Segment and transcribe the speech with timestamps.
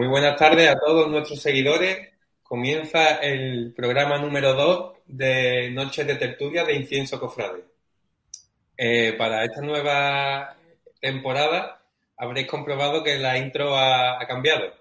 [0.00, 2.08] Muy buenas tardes a todos nuestros seguidores.
[2.42, 7.64] Comienza el programa número 2 de Noches de Tertulia de Incienso Cofrade.
[8.78, 10.56] Eh, para esta nueva
[10.98, 11.82] temporada
[12.16, 14.72] habréis comprobado que la intro ha, cambiado.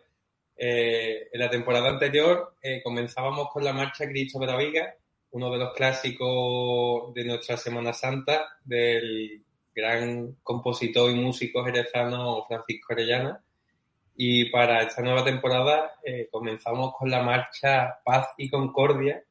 [0.55, 4.95] Eh, en la temporada anterior eh, comenzábamos con la marcha Cristo de la Viga,
[5.31, 9.43] uno de los clásicos de nuestra Semana Santa del
[9.75, 13.43] gran compositor y músico jerezano Francisco Orellana
[14.21, 19.23] y para esta nueva temporada eh, comenzamos con la marcha Paz y Concordia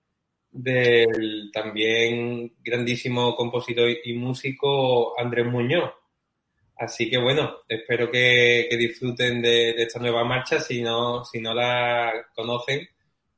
[0.51, 5.93] del también grandísimo compositor y músico Andrés Muñoz.
[6.75, 10.59] Así que bueno, espero que, disfruten de, esta nueva marcha.
[10.59, 12.89] Si no, si no la conocen,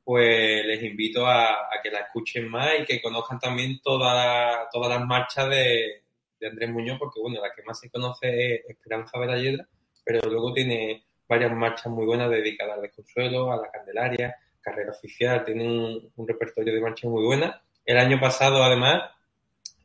[0.05, 5.05] pues les invito a, que la escuchen más y que conozcan también toda, todas las
[5.05, 6.01] marchas de,
[6.49, 9.67] Andrés Muñoz, porque bueno, la que más se conoce es Esperanza de la Yedra,
[10.05, 15.45] pero luego tiene varias marchas muy buenas dedicadas al desconsuelo, a la Candelaria, carrera oficial,
[15.45, 15.69] tienen
[16.13, 17.55] un, repertorio de marchas muy buenas.
[17.85, 19.03] El año pasado, además,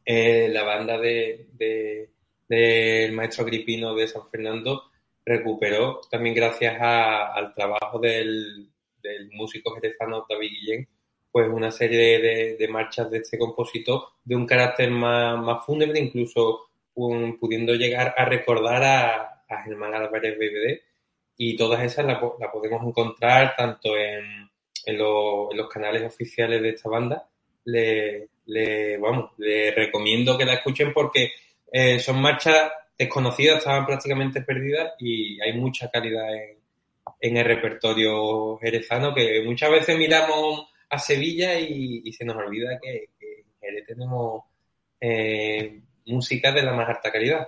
[0.04, 1.46] eh, la banda del
[2.48, 4.90] de, maestro Agripino de San Fernando
[5.24, 8.68] recuperó, también gracias al trabajo del,
[9.30, 10.88] músico jerezano David Guillén,
[11.30, 16.70] pues una serie de, marchas de este compositor de un carácter más, más fúnebre, incluso
[16.92, 20.95] pudiendo llegar a recordar a, a Germán Álvarez BBD
[21.36, 24.48] y todas esas las la podemos encontrar tanto en,
[24.86, 27.28] en, los canales oficiales de esta banda.
[27.64, 31.32] Le, le, vamos, le recomiendo que la escuchen porque
[31.70, 36.56] eh, son marchas desconocidas, estaban prácticamente perdidas y hay mucha calidad en,
[37.20, 43.08] en el repertorio jerezano que muchas veces miramos a Sevilla y, se nos olvida que,
[43.20, 44.44] en Jerez tenemos
[45.00, 47.46] eh, música de la más alta calidad.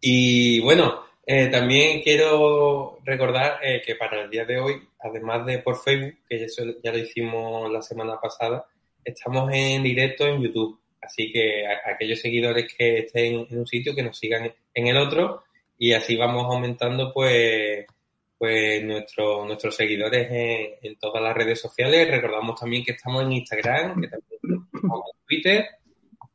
[0.00, 5.58] Y bueno, eh, también quiero recordar eh, que para el día de hoy, además de
[5.58, 8.64] por Facebook, que eso ya lo hicimos la semana pasada,
[9.04, 10.80] estamos en directo en YouTube.
[11.02, 15.42] Así que aquellos seguidores que estén en un sitio, que nos sigan en el otro
[15.76, 17.84] y así vamos aumentando pues
[18.38, 22.10] pues nuestro, nuestros seguidores en, en, todas las redes sociales.
[22.10, 25.66] Recordamos también que estamos en Instagram, que también estamos en Twitter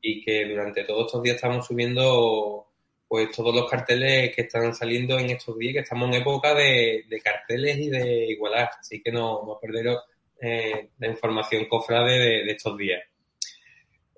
[0.02, 2.73] y que durante todos estos días estamos subiendo
[3.14, 7.06] pues todos los carteles que están saliendo en estos días, que estamos en época de,
[7.24, 10.00] carteles y de igualar, así que no, no perderos
[10.42, 13.04] eh, la información cofrade de, estos días.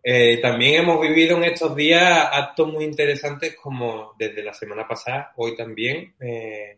[0.01, 5.33] Eh, también hemos vivido en estos días actos muy interesantes como desde la semana pasada,
[5.35, 6.77] hoy también, eh,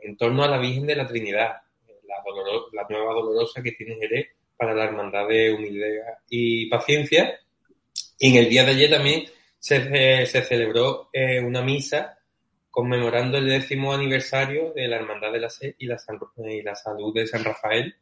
[0.00, 1.58] en torno a la Virgen de la Trinidad,
[2.72, 5.88] la, nueva dolorosa que tiene Jerez, para la Hermandad de Humildad
[6.30, 7.38] y Paciencia.
[8.18, 9.26] Y en el día de ayer también
[9.58, 12.18] se, se celebró eh, una misa
[12.70, 15.96] conmemorando el décimo aniversario de la Hermandad de la Sed y la,
[16.48, 17.94] y la Salud de San Rafael,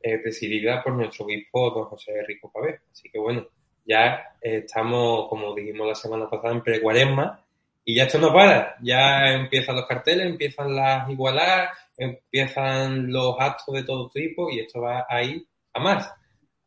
[0.00, 2.80] eh, presidida por nuestro obispo don José Rico Pabé.
[2.90, 3.46] Así que bueno,
[3.84, 7.44] ya estamos, como dijimos la semana pasada, en pre-cuaresma
[7.84, 8.76] y ya esto no para.
[8.82, 14.80] Ya empiezan los carteles, empiezan las igualadas, empiezan los actos de todo tipo y esto
[14.80, 16.12] va a ir a más.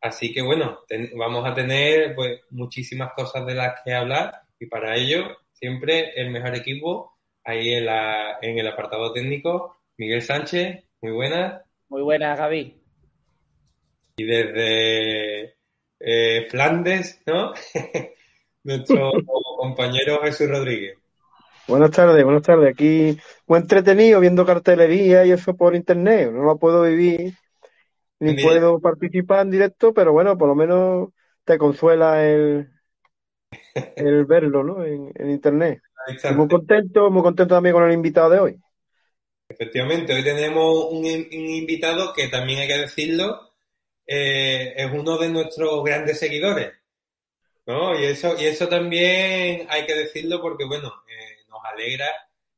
[0.06, 0.82] Así que bueno,
[1.18, 6.30] vamos a tener pues muchísimas cosas de las que hablar y para ello siempre el
[6.30, 9.78] mejor equipo ahí en, la, en el apartado técnico.
[9.98, 11.64] Miguel Sánchez, muy buenas.
[11.90, 12.80] Muy buenas, Gaby.
[14.18, 15.56] Y desde
[16.00, 17.54] eh, Flandes, ¿no?
[18.64, 19.12] Nuestro
[19.58, 21.00] compañero Jesús Rodríguez.
[21.68, 22.70] Buenas tardes, buenas tardes.
[22.70, 23.18] Aquí
[23.48, 26.30] muy entretenido viendo cartelería y eso por internet.
[26.32, 27.34] No lo puedo vivir
[28.20, 31.10] ni puedo participar en directo, pero bueno, por lo menos
[31.44, 32.70] te consuela el,
[33.96, 34.84] el verlo, ¿no?
[34.84, 35.82] En, internet.
[36.36, 38.60] muy contento, muy contento también con el invitado de hoy.
[39.48, 43.54] Efectivamente, hoy tenemos un, invitado que también hay que decirlo,
[44.08, 46.74] eh, es uno de nuestros grandes seguidores.
[47.68, 48.00] ¿no?
[48.00, 52.08] Y eso, y eso también hay que decirlo porque, bueno, eh, nos alegra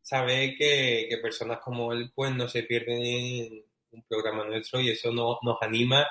[0.02, 3.67] saber que, que, personas como él pues no se pierden
[3.98, 6.06] un programa nuestro y eso nos, nos anima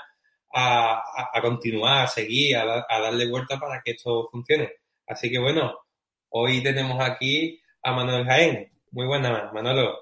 [0.52, 1.02] a,
[1.32, 4.70] a, continuar, a seguir, a, a, darle vuelta para que esto funcione.
[5.06, 5.72] Así que bueno,
[6.30, 8.72] hoy tenemos aquí a Manuel Jaén.
[8.90, 9.98] Muy buenas, Manolo.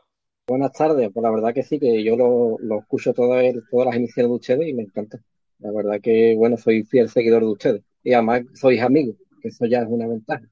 [0.47, 3.97] Buenas tardes, pues la verdad que sí, que yo lo, lo escucho todas, todas las
[3.97, 5.19] emisiones de ustedes y me encanta.
[5.59, 7.83] La verdad que, bueno, soy fiel seguidor de ustedes.
[8.03, 10.45] Y además sois amigos, que eso ya es una ventaja.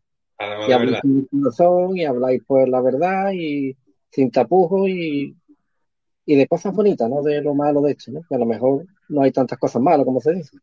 [0.69, 1.03] y habláis
[1.57, 3.77] son, y habláis por la verdad y
[4.11, 5.35] sin tapujos y
[6.25, 8.23] y de cosas bonitas, no de lo malo de hecho, ¿no?
[8.29, 10.57] Que a lo mejor no hay tantas cosas malas como se dice.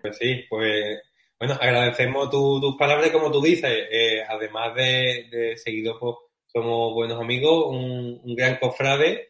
[0.00, 1.00] Pues sí, pues
[1.38, 6.16] bueno, agradecemos tus palabras como tú dices, eh, además de, de seguido pues,
[6.46, 9.28] somos buenos amigos, un, gran cofrade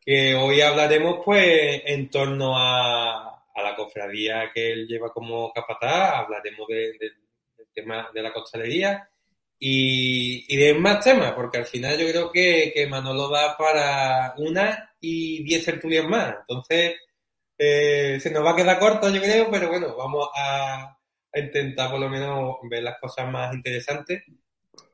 [0.00, 6.14] que hoy hablaremos pues en torno a, a, la cofradía que él lleva como capataz,
[6.24, 6.98] hablaremos del
[7.74, 9.08] tema de la costalería
[9.58, 14.34] y, y de más temas, porque al final yo creo que, que Manolo da para
[14.38, 16.36] una y diez tertulias más.
[16.40, 16.96] Entonces,
[17.58, 20.92] eh, se nos va a quedar corto, yo creo, pero bueno, vamos a,
[21.34, 24.22] intentar por lo menos ver las cosas más interesantes.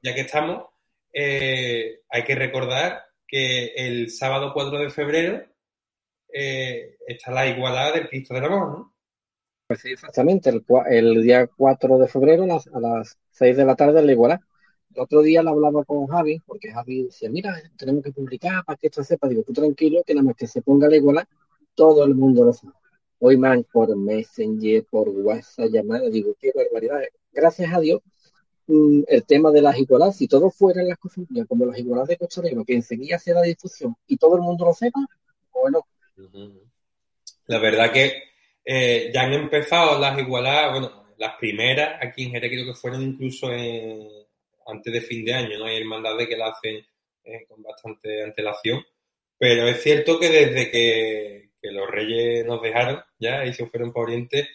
[0.03, 0.67] Ya que estamos,
[1.13, 5.45] eh, hay que recordar que el sábado 4 de febrero
[6.33, 8.95] eh, está la igualdad del Cristo del Amor, ¿no?
[9.67, 10.51] Pues sí, exactamente.
[10.51, 14.13] El, el día 4 de febrero a las, a las 6 de la tarde la
[14.13, 14.41] igualdad.
[14.95, 18.77] El otro día lo hablaba con Javi, porque Javi decía, mira, tenemos que publicar para
[18.77, 19.29] que esto sepa.
[19.29, 21.27] Digo, tú tranquilo, que nada más que se ponga la igualdad,
[21.75, 22.75] todo el mundo lo sabe.
[23.19, 27.01] Hoy man por Messenger, por WhatsApp, llamada, digo, qué barbaridad.
[27.33, 28.03] Gracias a Dios,
[28.67, 32.11] mm, el tema de las igualdades, si todo fuera en las cocinas como las igualdades
[32.11, 35.01] de Costa que enseguida se da difusión y todo el mundo lo sepa,
[35.53, 35.87] bueno.
[37.47, 38.13] La verdad que
[38.65, 43.03] eh, ya han empezado las igualadas, bueno, las primeras aquí en Jerez creo que fueron
[43.03, 44.09] incluso en
[44.67, 45.67] antes de fin de año, ¿no?
[45.67, 46.85] Hay hermandades que la hacen
[47.25, 48.83] eh, con bastante antelación,
[49.39, 54.05] pero es cierto que desde que, los reyes nos dejaron ya y se fueron por
[54.05, 54.49] Oriente,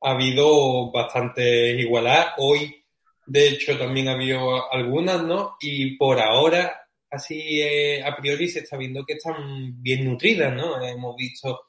[0.00, 2.34] ha habido bastantes igualadas.
[2.38, 2.84] Hoy,
[3.26, 5.56] de hecho, también ha habido algunas, ¿no?
[5.60, 10.84] Y por ahora, así eh, a priori, se está viendo que están bien nutridas, ¿no?
[10.84, 11.60] Hemos visto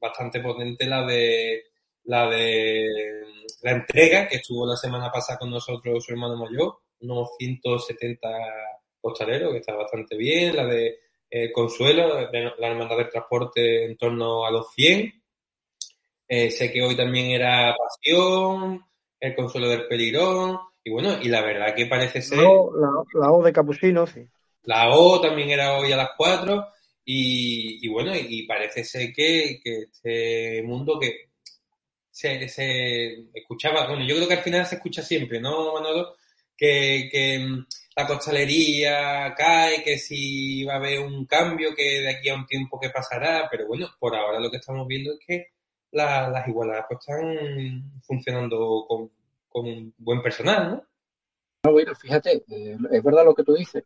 [0.00, 1.64] bastante potente la de
[2.04, 2.88] la de
[3.62, 8.28] la entrega que estuvo la semana pasada con nosotros su hermano mayor unos 170
[9.00, 10.98] costaleros, que está bastante bien, la de
[11.30, 15.12] eh, Consuelo, la hermandad del transporte en torno a los 100.
[16.28, 18.84] Eh, sé que hoy también era Pasión,
[19.20, 22.38] el Consuelo del Peligrón, y bueno, y la verdad que parece ser...
[22.38, 22.72] La O,
[23.14, 24.26] la, o de Capuchino, sí.
[24.64, 26.66] La O también era hoy a las 4,
[27.04, 31.32] y, y bueno, y parece ser que, que este mundo que
[32.10, 36.14] se, se, escuchaba, bueno, yo creo que al final se escucha siempre, ¿no, Manolo?
[37.10, 37.66] Que, mm,
[37.96, 42.46] la costalería cae, que si va a haber un cambio, que de aquí a un
[42.46, 45.46] tiempo que pasará, pero bueno, por ahora lo que estamos viendo es que
[45.90, 49.10] las igualdades pues, están funcionando con,
[49.54, 50.84] un buen personal, ¿no?
[51.64, 53.84] No, bueno, fíjate, eh, es verdad lo que tú dices,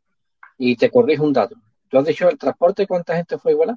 [0.59, 1.57] y te corrijo un dato.
[1.89, 3.77] ¿Tú has dicho el transporte cuánta gente fue igual?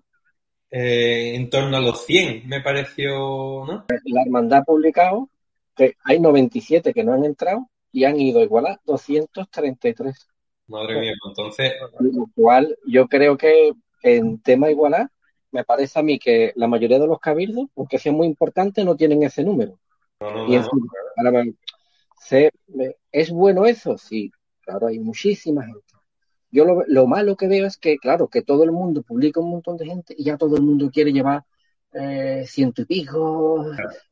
[0.69, 3.11] Eh, en torno a los 100, me pareció,
[3.65, 3.85] ¿no?
[4.05, 5.29] La hermandad ha publicado
[5.75, 10.27] que hay 97 que no han entrado y han ido igual a 233.
[10.67, 11.73] Madre mía, entonces.
[11.99, 15.07] Lo cual yo creo que en tema igualdad
[15.51, 18.95] me parece a mí que la mayoría de los cabildos, aunque sea muy importante, no
[18.95, 19.79] tienen ese número.
[20.47, 20.55] y
[23.11, 23.97] ¿Es bueno eso?
[23.97, 24.31] Sí,
[24.61, 25.81] claro, hay muchísima gente.
[26.51, 29.77] Yo lo, malo que veo es que, claro, que todo el mundo publica un montón
[29.77, 31.43] de gente y ya todo el mundo quiere llevar
[31.93, 33.65] eh, ciento y pico.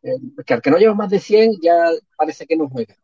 [0.03, 2.95] Eh, que al que no lleva más de 100 ya parece que no juega.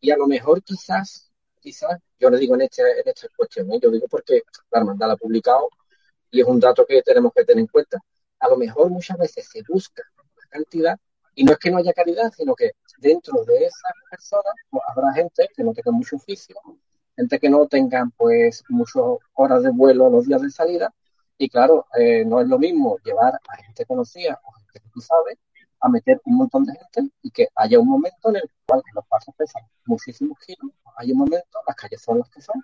[0.00, 3.78] Y a, lo mejor quizás, quizás, yo le digo en, este, en esta cuestión, ¿eh?
[3.80, 5.68] yo digo porque la hermandad la ha publicado
[6.30, 7.98] y es un dato que tenemos que tener en cuenta.
[8.40, 10.98] A lo mejor muchas veces se busca la cantidad
[11.34, 15.12] y no es que no haya calidad, sino que dentro de esas personas pues, habrá
[15.12, 16.56] gente que no tenga mucho oficio,
[17.16, 19.02] gente que no tengan pues muchas
[19.34, 20.92] horas de vuelo los días de salida.
[21.38, 25.00] Y claro, eh, no es lo mismo llevar a gente conocida o gente que tú
[25.00, 25.38] sabes
[25.84, 29.06] a meter un montón de gente y que haya un momento en el cual los
[29.06, 32.62] pasos pesan muchísimos kilos, hay un momento, las calles son las que son,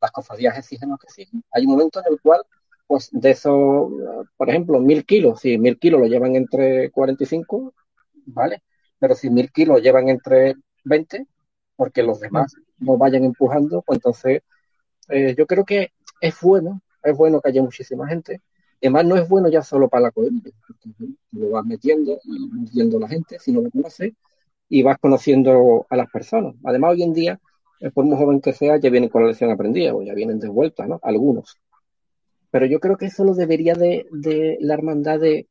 [0.00, 2.42] las cofradías exigen lo que exigen, hay un momento en el cual
[2.86, 3.90] pues de esos,
[4.36, 7.74] por ejemplo, mil kilos, si mil kilos lo llevan entre 45,
[8.26, 8.62] ¿vale?
[8.98, 11.26] Pero si mil kilos llevan entre 20,
[11.74, 14.42] porque los demás no vayan empujando, pues entonces
[15.08, 18.40] eh, yo creo que es bueno, es bueno que haya muchísima gente.
[18.82, 20.52] Además, no es bueno ya solo para la coherencia,
[21.32, 24.12] lo vas metiendo y metiendo a la gente, si no lo conoces,
[24.68, 26.54] y vas conociendo a las personas.
[26.64, 27.40] Además, hoy en día,
[27.80, 30.38] eh, por muy joven que sea, ya vienen con la lección aprendida, o ya vienen
[30.38, 31.00] de vuelta, ¿no?
[31.02, 31.56] Algunos.
[32.50, 35.48] Pero yo creo que eso lo debería de, de la hermandad de,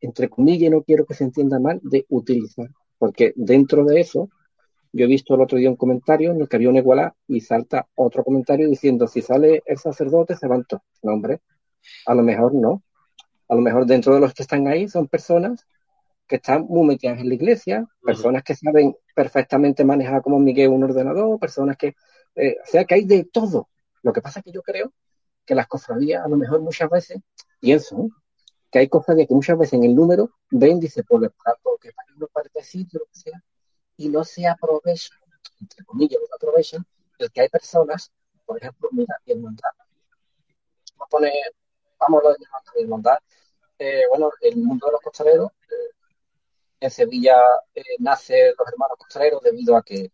[0.00, 2.68] entre comillas, no quiero que se entienda mal, de utilizar.
[2.98, 4.28] Porque dentro de eso,
[4.92, 7.40] yo he visto el otro día un comentario en el que había una igualdad y
[7.40, 10.82] salta otro comentario diciendo, si sale el sacerdote, se van todos.
[11.02, 11.40] No, hombre,
[12.06, 12.82] a lo mejor no.
[13.48, 15.66] A lo mejor dentro de los que están ahí son personas
[16.28, 20.84] que están muy metidas en la iglesia, personas que saben perfectamente manejar como Miguel un
[20.84, 21.96] ordenador, personas que,
[22.36, 23.70] eh, o sea, que hay de todo.
[24.02, 24.92] Lo que pasa es que yo creo
[25.46, 27.18] que las cofradías a lo mejor muchas veces,
[27.58, 28.10] pienso,
[28.70, 31.92] que hay cofradías que muchas veces en el número ven, dice, por el plato, que
[31.92, 33.42] para uno parecido, lo que sea,
[33.96, 35.18] y no se aprovechan,
[35.60, 36.86] entre comillas, no se aprovechan,
[37.18, 38.12] el que hay personas,
[38.44, 39.56] por ejemplo, mira, y el Vamos
[41.00, 41.32] a poner,
[41.98, 42.30] vamos a
[42.76, 43.18] de hermandad,
[43.78, 45.94] eh, bueno, el mundo de los costaleros, eh,
[46.80, 47.36] en Sevilla
[47.74, 50.10] eh, nace los hermanos costaleros debido a que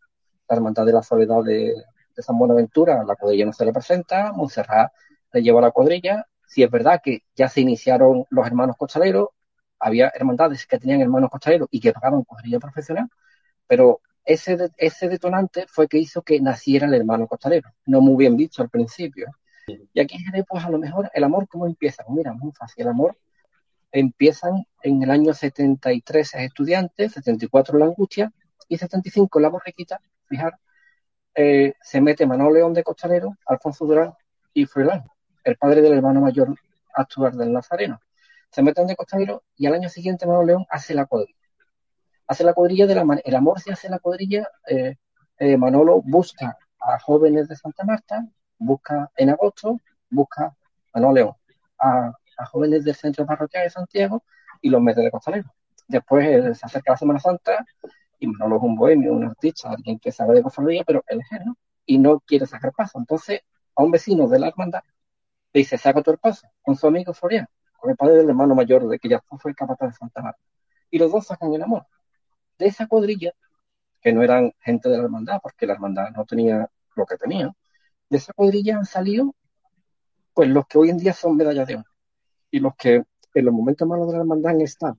[0.49, 1.75] la hermandad de la soledad de,
[2.17, 4.93] San Buenaventura, la cuadrilla no se le presenta, Montserrat
[5.33, 6.27] le lleva la cuadrilla.
[6.47, 9.31] Si es verdad que ya se iniciaron los hermanos costaleros,
[9.81, 13.09] había hermandades que tenían hermanos costaleros y que pagaban cuadrilla profesional,
[13.67, 18.37] pero ese, ese detonante fue que hizo que naciera el hermano costalero, no muy bien
[18.37, 19.27] visto al principio.
[19.67, 20.19] Y aquí
[20.49, 22.05] pues a lo mejor el amor, ¿cómo empieza?
[22.05, 23.17] Pues mira, muy fácil, el amor
[23.93, 28.33] empiezan en el año 73 estudiantes, 74 la angustia
[28.69, 30.59] y 75 la borriquita, fijar,
[31.35, 34.15] eh, se mete Manuel León de Costalero, Alfonso Durán
[34.53, 35.05] y Froilán
[35.45, 36.59] el padre del hermano mayor
[36.95, 38.01] actual del Nazareno.
[38.51, 41.39] Se meten de costalero y al año siguiente Manuel León hace la cuadrilla.
[42.27, 44.49] Hace la cuadrilla el amor se hace la cuadrilla.
[44.67, 44.97] Eh,
[45.39, 48.27] eh, Manolo busca a jóvenes de Santa Marta,
[48.59, 49.81] busca en agosto,
[50.11, 50.55] busca
[50.93, 51.35] Manuel León
[51.79, 52.13] a,
[52.51, 54.25] jóvenes del centro parroquial de Santiago
[54.61, 55.55] y los mete de costalero.
[55.87, 57.65] Después eh, se acerca la Semana Santa
[58.19, 61.47] y Manolo es un bohemio, un artista, alguien que sabe de cofradía, pero él es
[61.47, 61.57] ¿no?
[61.87, 62.99] y no quiere sacar paso.
[62.99, 63.41] Entonces,
[63.77, 64.83] a un vecino de la hermandad
[65.53, 67.47] le dice, saca todo el paso con su amigo Florian,
[67.79, 70.41] con el padre del hermano mayor de que ya fue el capataz de Santa Marta.
[70.91, 71.87] Y los dos sacan el amor.
[72.59, 73.33] De esa cuadrilla,
[74.01, 77.53] que no eran gente de la hermandad, porque la hermandad no tenía lo que tenía,
[78.11, 79.35] de esa cuadrilla han salido
[80.35, 81.91] pues los que hoy en día son medallas de oro
[82.51, 83.03] y los que
[83.35, 84.99] en los momentos malos de la hermandad han estado.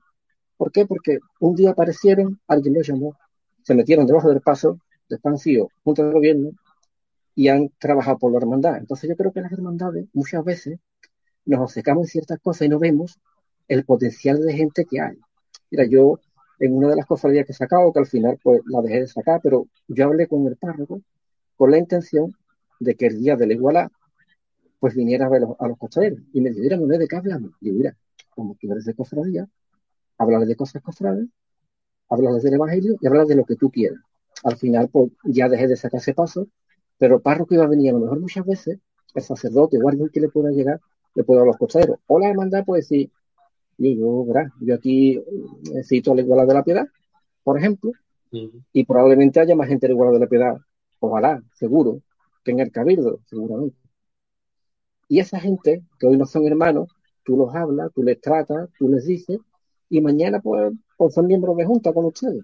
[0.58, 0.86] ¿Por qué?
[0.86, 3.18] Porque un día aparecieron, alguien los llamó,
[3.64, 6.52] se metieron debajo del paso, después han sido juntas de gobierno,
[7.36, 8.78] y han trabajado por la hermandad.
[8.78, 10.80] Entonces yo creo que las hermandades muchas veces
[11.46, 13.20] nos obcecamos en ciertas cosas y no vemos
[13.68, 15.18] el potencial de gente que hay.
[15.70, 16.20] Mira, yo
[16.60, 19.08] en una de las cofradías que he sacado, que al final pues la dejé de
[19.08, 21.02] sacar, pero yo hablé con el párroco
[21.58, 22.34] con la intención
[22.80, 23.92] de que el día de la igualdad
[24.80, 27.52] pues viniera a ver a los costaleros y me dijeron, no de qué hablamos.
[27.62, 27.96] Y mira,
[28.30, 29.48] como tú eres de cofradía,
[30.18, 31.28] hablar de cosas cofrades,
[32.10, 34.00] hablar del evangelio y hablar de lo que tú quieras.
[34.44, 36.48] Al final, pues ya dejé de sacar ese paso
[36.98, 38.80] pero el párroco iba a venir, a lo mejor muchas veces,
[39.14, 40.80] el sacerdote o alguien que le pueda llegar,
[41.14, 42.00] le puede dar los costaderos.
[42.08, 43.10] O la hermandad puede decir,
[43.78, 44.26] yo, yo,
[44.62, 45.22] yo aquí
[45.74, 46.88] necesito la igualdad de la piedad,
[47.44, 47.92] por ejemplo,
[48.74, 50.58] y probablemente haya más gente de igualdad de la piedad,
[51.00, 52.02] ojalá, seguro,
[52.46, 53.76] que en el cabildo, seguramente.
[55.10, 56.90] Y esa gente, que hoy no son hermanos,
[57.24, 59.40] tú los hablas, tú les tratas, tú les dices,
[59.90, 62.44] y mañana pues, pues son miembros de junta con ustedes.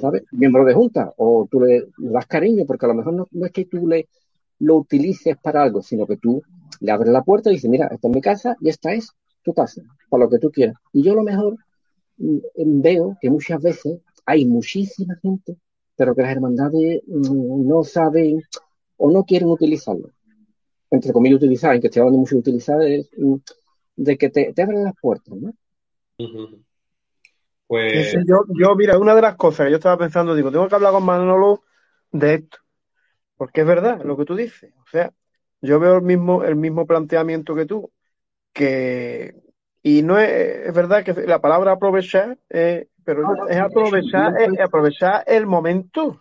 [0.00, 0.24] ¿sabes?
[0.32, 3.66] Miembro de junta, o tú le, das cariño, porque a lo mejor no, es que
[3.66, 4.08] tú le
[4.60, 6.42] lo utilices para algo, sino que tú
[6.80, 9.54] le abre la puerta y dice, mira, esta es mi casa y esta es tu
[9.54, 10.74] casa, para lo que tú quieras.
[10.92, 11.56] Y yo a lo mejor
[12.16, 12.38] mm,
[12.80, 15.56] veo que muchas veces hay muchísima gente,
[15.96, 18.42] pero que las hermandades mm, no saben
[18.98, 20.10] o no quieren utilizarlo.
[20.90, 23.36] Entre comillas, utilizar, en que estoy hablando mucho de utilizar, es mm,
[23.96, 25.52] de que te, te abren las puertas, ¿no?
[27.66, 28.14] Pues...
[28.26, 30.92] yo, yo, mira, una de las cosas que yo estaba pensando, digo, tengo que hablar
[30.92, 31.62] con Manolo
[32.10, 32.58] de esto,
[33.36, 34.72] porque es verdad lo que tú dices.
[34.78, 35.12] O sea,
[35.60, 37.90] yo veo el mismo, el mismo planteamiento que tú,
[38.52, 39.34] que,
[39.82, 40.30] y no es,
[40.66, 46.20] es verdad que la palabra aprovechar, pero es aprovechar, es aprovechar el momento.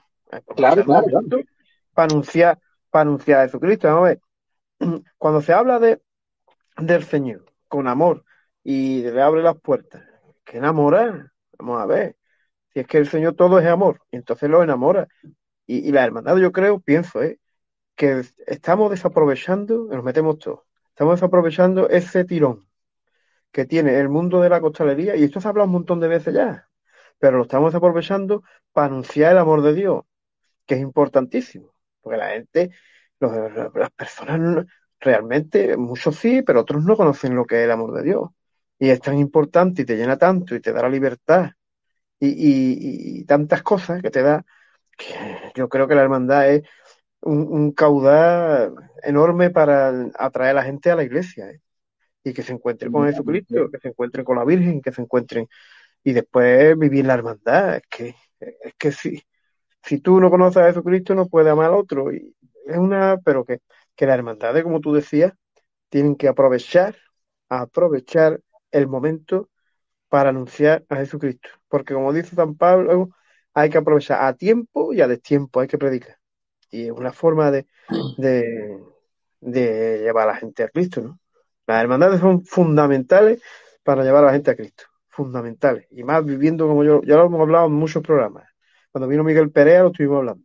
[0.56, 1.08] claro, claro,
[1.94, 3.88] Para anunciar, para anunciar a Jesucristo.
[3.88, 4.22] Vamos a ver.
[5.18, 6.02] Cuando se habla de,
[6.78, 8.24] del Señor con amor
[8.64, 10.04] y le abre las puertas,
[10.44, 12.18] que enamora, vamos a ver.
[12.74, 15.08] Si es que el Señor todo es amor, entonces lo enamora.
[15.66, 17.40] Y, y la hermandad, yo creo, pienso, ¿eh?
[17.98, 22.68] que estamos desaprovechando, nos metemos todos, estamos desaprovechando ese tirón
[23.52, 26.08] que tiene el mundo de la costalería, y esto se ha hablado un montón de
[26.08, 26.70] veces ya,
[27.20, 30.04] pero lo estamos aprovechando para anunciar el amor de Dios,
[30.68, 31.74] que es importantísimo,
[32.08, 32.72] porque la gente,
[33.20, 34.66] las personas
[35.00, 38.30] realmente, muchos sí, pero otros no conocen lo que es el amor de Dios,
[38.80, 41.52] y es tan importante y te llena tanto y te da la libertad
[42.20, 44.46] y, y tantas cosas que te da,
[44.98, 45.06] que
[45.56, 46.64] yo creo que la hermandad es
[47.22, 48.74] un, caudal
[49.04, 51.62] enorme para atraer a la gente a la iglesia ¿eh?
[52.24, 55.48] y que se encuentren con Jesucristo, que se encuentren con la Virgen, que se encuentren
[56.04, 57.78] y después vivir la hermandad.
[57.78, 59.24] Es que, es que si,
[59.88, 62.14] si tú no conoces a Jesucristo no puedes amar al otro.
[62.14, 62.36] Y
[62.68, 63.62] es una, pero que,
[63.96, 65.34] que la hermandad, como tú decías,
[65.90, 66.96] tienen que aprovechar,
[67.50, 68.42] aprovechar
[68.72, 69.50] el momento
[70.10, 71.50] para anunciar a Jesucristo.
[71.70, 73.10] Porque como dice San Pablo,
[73.54, 76.18] hay que aprovechar a tiempo y a destiempo, hay que predicar
[76.72, 77.68] y es una forma de,
[79.42, 81.20] de, llevar a la gente a Cristo, ¿no?
[81.66, 83.42] Las hermandades son fundamentales
[83.84, 85.88] para llevar a la gente a Cristo, fundamentales.
[85.92, 88.48] Y más viviendo como yo, ya lo hemos hablado en muchos programas.
[88.98, 90.44] Cuando vino Miguel Perea lo estuvimos hablando.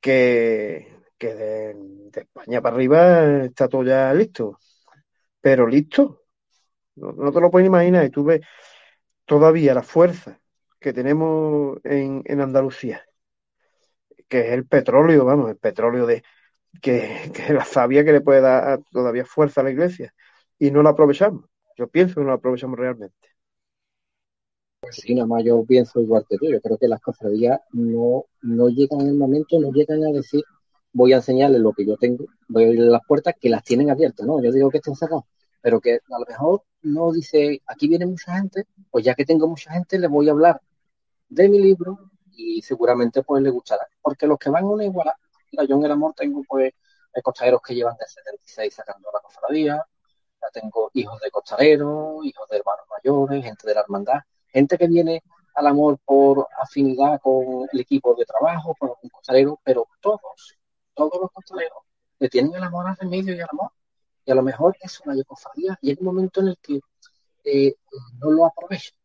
[0.00, 0.86] Que,
[1.18, 1.76] que de,
[2.14, 4.60] España para arriba está todo ya listo.
[5.40, 6.22] Pero listo.
[6.94, 8.04] No, te lo puedes imaginar.
[8.04, 8.42] Y tú ves
[9.24, 10.38] todavía la fuerza
[10.78, 13.04] que tenemos en, en Andalucía
[14.28, 16.22] que es el petróleo, vamos, el petróleo de
[16.80, 20.14] que, que la sabia que le puede dar todavía fuerza a la iglesia
[20.56, 21.46] y no lo aprovechamos.
[21.76, 23.29] Yo pienso que no lo aprovechamos realmente.
[24.80, 26.46] Pues sí, nada más yo pienso igual que tú.
[26.50, 30.42] Yo creo que las cofradías no, no llegan en el momento, no llegan a decir
[30.92, 33.90] voy a enseñarles lo que yo tengo, voy a abrir las puertas que las tienen
[33.90, 34.42] abiertas, ¿no?
[34.42, 35.24] Yo digo que estén cerradas,
[35.60, 39.46] pero que a lo mejor no dice aquí viene mucha gente, pues ya que tengo
[39.46, 40.60] mucha gente, les voy a hablar
[41.28, 43.86] de mi libro, y seguramente pues le gustará.
[44.02, 46.72] Porque los que van a una yo en el amor tengo pues
[47.22, 49.84] costaleros que llevan de 76 sacando la cofradía,
[50.40, 54.20] ya tengo hijos de costaleros, hijos de hermanos mayores, gente de la hermandad,
[54.52, 55.22] gente que viene
[55.54, 60.58] al amor por afinidad con el equipo de trabajo, con un costalero, pero todos,
[60.94, 61.78] todos los costaleros
[62.18, 63.70] le tienen el amor al remedio y al amor.
[64.24, 66.80] Y a lo mejor es una cofradía y hay un momento en el que
[67.44, 67.74] eh,
[68.20, 69.00] no lo aprovechan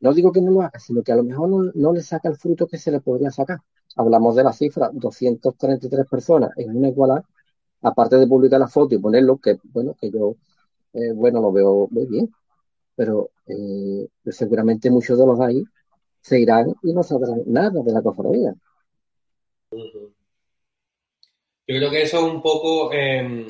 [0.00, 2.36] no digo que no lo haga, sino que a lo mejor no, le saca el
[2.36, 3.60] fruto que se le podría sacar.
[3.96, 7.24] Hablamos de la cifra, 233 personas en una igualdad,
[7.82, 10.36] aparte de publicar la foto y ponerlo, que bueno, que yo,
[10.92, 12.32] eh, bueno, lo veo muy bien,
[12.98, 15.62] pero eh, seguramente muchos de los ahí
[16.20, 18.52] se irán y no sabrán nada de la cofradía.
[19.70, 20.10] Yo
[21.64, 23.46] creo que eso es un poco, em,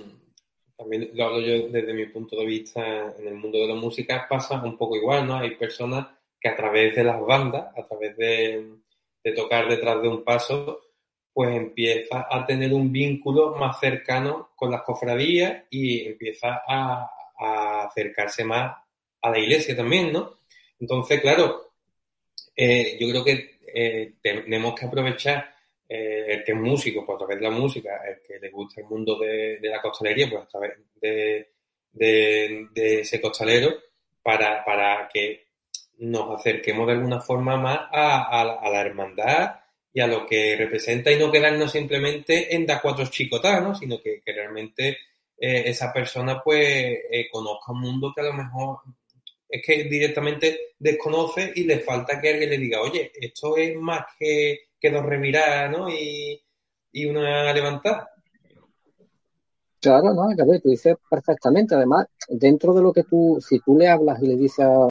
[0.77, 4.27] también lo hablo yo desde mi punto de vista en el mundo de la música,
[4.29, 5.37] pasa un poco igual, ¿no?
[5.37, 6.09] Hay personas
[6.39, 8.77] que a través de las bandas, a través de,
[9.35, 10.81] tocar detrás de un paso,
[11.33, 17.11] pues empieza a tener un vínculo más cercano con las cofradías y empieza a,
[17.87, 18.88] acercarse más
[19.23, 20.41] a la iglesia también, ¿no?
[20.81, 21.73] Entonces, claro,
[22.55, 25.55] eh, yo creo que eh, tenemos que aprovechar
[25.89, 28.81] eh, el que es músico, pues a través de la música, el que le gusta
[28.81, 31.51] el mundo de, la costalería, pues a través de,
[32.75, 33.75] ese costalero,
[34.23, 35.49] para, para que
[35.99, 39.61] nos acerquemos de alguna forma más a, la hermandad
[39.93, 44.23] y a lo que representa y no quedarnos simplemente en dar cuatro chicotanos, sino que,
[44.27, 44.99] realmente
[45.39, 48.79] eh, esa persona pues eh, conozca un mundo que a lo mejor
[49.49, 54.07] es que directamente desconoce y le falta que alguien le diga, oye, esto es más
[54.19, 55.05] que, que dos
[55.71, 55.89] ¿no?
[55.91, 56.41] Y,
[56.93, 58.11] y una levantada.
[59.81, 61.75] Claro, no, que tú dices perfectamente.
[61.75, 64.89] Además, dentro de lo que tú, si tú le hablas y le dices a,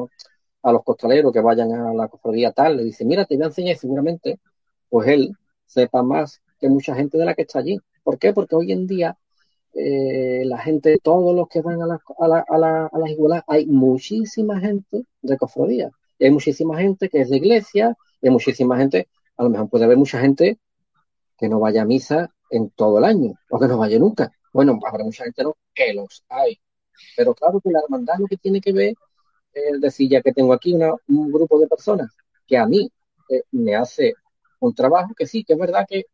[0.63, 3.47] a los costaleros que vayan a la cofradía tal, le dice, mira, te voy a
[3.47, 4.39] enseñar y seguramente,
[4.89, 5.31] pues él
[5.65, 7.77] sepa más que mucha gente de la que está allí.
[8.03, 8.33] ¿Por qué?
[8.33, 9.17] Porque hoy en día
[9.77, 13.43] eh, la gente, todos los que van a las a la, a la, a igualdad,
[13.47, 15.91] hay muchísima gente de cofradía.
[16.19, 19.69] Y hay muchísima gente que es de iglesia, y hay muchísima gente, a lo mejor
[19.69, 20.59] puede haber mucha gente
[21.37, 24.31] que no vaya a misa en todo el año, o que no vaya nunca.
[24.51, 26.59] Bueno, habrá mucha gente no, que los hay.
[27.15, 28.95] Pero claro que la hermandad lo que tiene que ver
[29.53, 30.73] es decir, ya que tengo aquí
[31.07, 32.11] un grupo de personas
[32.45, 32.91] que a mí
[33.29, 34.13] eh, me hace
[34.59, 36.05] un trabajo que sí, que es verdad que,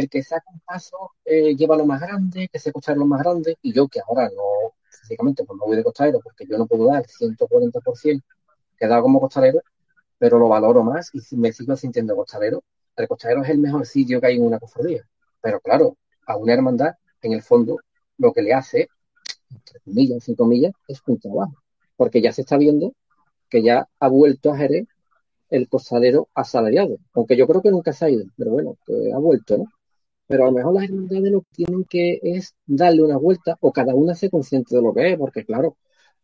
[0.00, 3.22] el que saca un paso eh, lleva lo más grande, que se costar lo más
[3.22, 6.66] grande, y yo que ahora no, físicamente, pues no voy de costalero, porque yo no
[6.66, 8.22] puedo dar el 140%
[8.76, 9.60] que da como costalero,
[10.18, 12.62] pero lo valoro más y me sigo sintiendo costalero.
[12.96, 15.04] El costalero es el mejor sitio que hay en una cofradía.
[15.40, 17.78] Pero claro, a una hermandad, en el fondo,
[18.18, 18.88] lo que le hace,
[19.50, 21.54] entre comillas, cinco millas, es un trabajo.
[21.96, 22.94] Porque ya se está viendo
[23.48, 24.86] que ya ha vuelto a Jerez
[25.50, 29.18] el costalero asalariado, aunque yo creo que nunca se ha ido, pero bueno, que ha
[29.18, 29.66] vuelto, ¿no?
[30.26, 33.72] Pero a lo mejor las hermandades lo que tienen que es darle una vuelta o
[33.72, 35.76] cada una se consciente de lo que es, porque claro,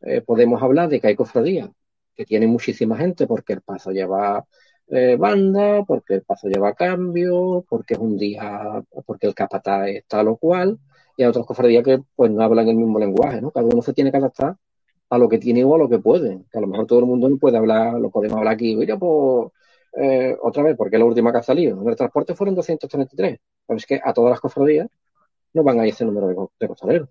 [0.03, 1.71] eh, podemos hablar de que hay cofradías
[2.17, 4.47] que tienen muchísima gente porque el paso lleva
[4.89, 10.23] eh, banda, porque el paso lleva cambio, porque es un día, porque el capataz está
[10.23, 10.79] lo cual,
[11.17, 13.51] y hay otras cofradías que pues no hablan el mismo lenguaje, ¿no?
[13.51, 14.57] Cada uno se tiene que adaptar
[15.11, 16.45] a lo que tiene o a lo que puede.
[16.51, 18.77] Que a lo mejor todo el mundo no puede hablar, lo podemos hablar aquí.
[18.77, 19.51] Mira, pues,
[19.93, 21.81] eh, otra vez, porque es la última que ha salido.
[21.81, 23.39] En el transporte fueron 233.
[23.67, 24.89] Pero es que a todas las cofradías
[25.53, 27.09] no van a ir ese número de, de costaleros.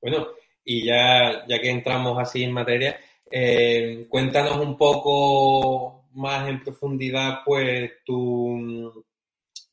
[0.00, 0.28] Bueno,
[0.64, 2.98] y ya, ya que entramos así en materia,
[3.30, 9.04] eh, cuéntanos un poco más en profundidad, pues, tu,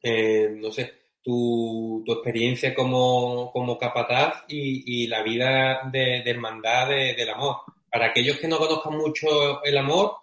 [0.01, 0.93] eh, no sé,
[1.23, 7.57] tu, experiencia como, capataz y, la vida de, hermandad del amor.
[7.91, 10.13] Para aquellos que no conozcan mucho el amor,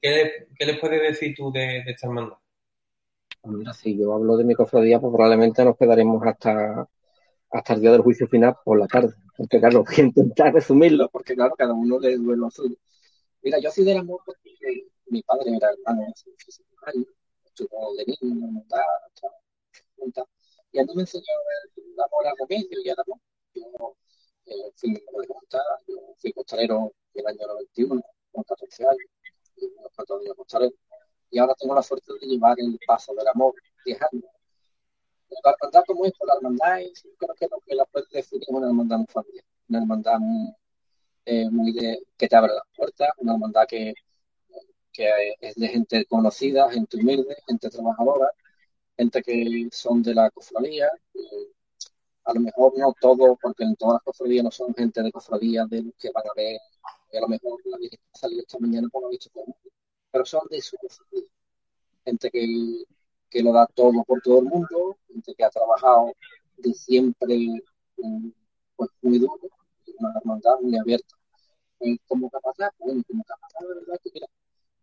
[0.00, 2.36] ¿qué, les puedes decir tú de, esta hermandad?
[3.40, 6.88] Pues mira, si yo hablo de mi cofradía, pues probablemente nos quedaremos hasta,
[7.50, 9.14] hasta el día del juicio final por la tarde.
[9.36, 12.76] Porque claro, voy a intentar resumirlo, porque claro, cada uno le duele lo suyo.
[13.42, 14.50] Mira, yo soy del amor porque
[15.06, 17.06] mi padre era hermano de
[17.44, 18.64] estuvo de niño,
[20.72, 21.24] y a mí me enseñó
[21.76, 23.18] el, amor al remedio y al amor.
[23.54, 23.96] Yo
[24.46, 24.94] eh, fui,
[25.88, 29.10] yo fui costalero en el año 91, con 14 años,
[29.56, 30.74] y unos 14 años costalero.
[31.30, 34.24] Y ahora tengo la suerte de llevar el paso del amor 10 años.
[35.44, 38.48] La hermandad como esto, la hermandad es, creo que lo que la puede definir es
[38.54, 40.54] una hermandad muy familiar, una hermandad muy,
[41.24, 43.94] eh, muy de, que te abre las puertas, una hermandad que,
[44.92, 48.30] que es de gente conocida, gente humilde, gente trabajadora,
[48.96, 50.90] gente que son de la cofradía,
[52.24, 55.64] a lo mejor no todo, porque en todas las cofradías no son gente de cofradía
[55.66, 56.58] de los que van a ver,
[57.18, 59.46] a lo mejor la ha salido esta mañana lo visto todo,
[60.10, 60.76] pero son de su.
[62.04, 62.84] Gente que,
[63.30, 66.12] que lo da todo por todo el mundo, gente que ha trabajado
[66.56, 67.62] de siempre
[68.76, 69.38] pues muy duro,
[69.98, 71.14] una hermandad muy abierta.
[71.80, 74.26] Eh, como capataz, bueno, como capataz, de verdad que mira,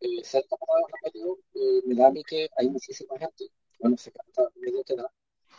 [0.02, 3.98] eh, ser capataz de un eh, me da a mí que hay muchísima gente bueno,
[3.98, 5.10] se canta medio te da,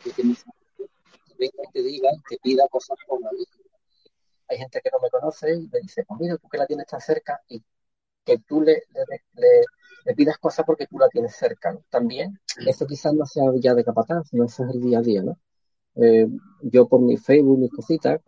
[0.04, 3.60] que te venga y te diga, te pida cosas por la vida.
[4.50, 6.86] Hay gente que no me conoce y me dice, pues mira, tú que la tienes
[6.86, 7.62] tan cerca y
[8.24, 8.82] que tú le,
[10.04, 11.78] le, pidas cosas porque tú la tienes cerca.
[11.88, 15.22] También, eso quizás no sea ya de capataz, no eso es el día a día,
[15.22, 15.38] ¿no?
[15.96, 16.28] Eh,
[16.62, 18.20] yo por mi Facebook, mis cositas,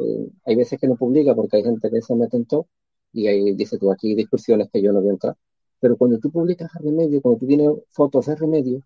[0.44, 2.66] hay veces que no publica porque hay gente que se me tentó
[3.12, 5.36] y ahí dice tú aquí discusiones que yo no voy a entrar.
[5.80, 8.82] Pero cuando tú publicas a remedio, cuando tú tienes fotos de remedio,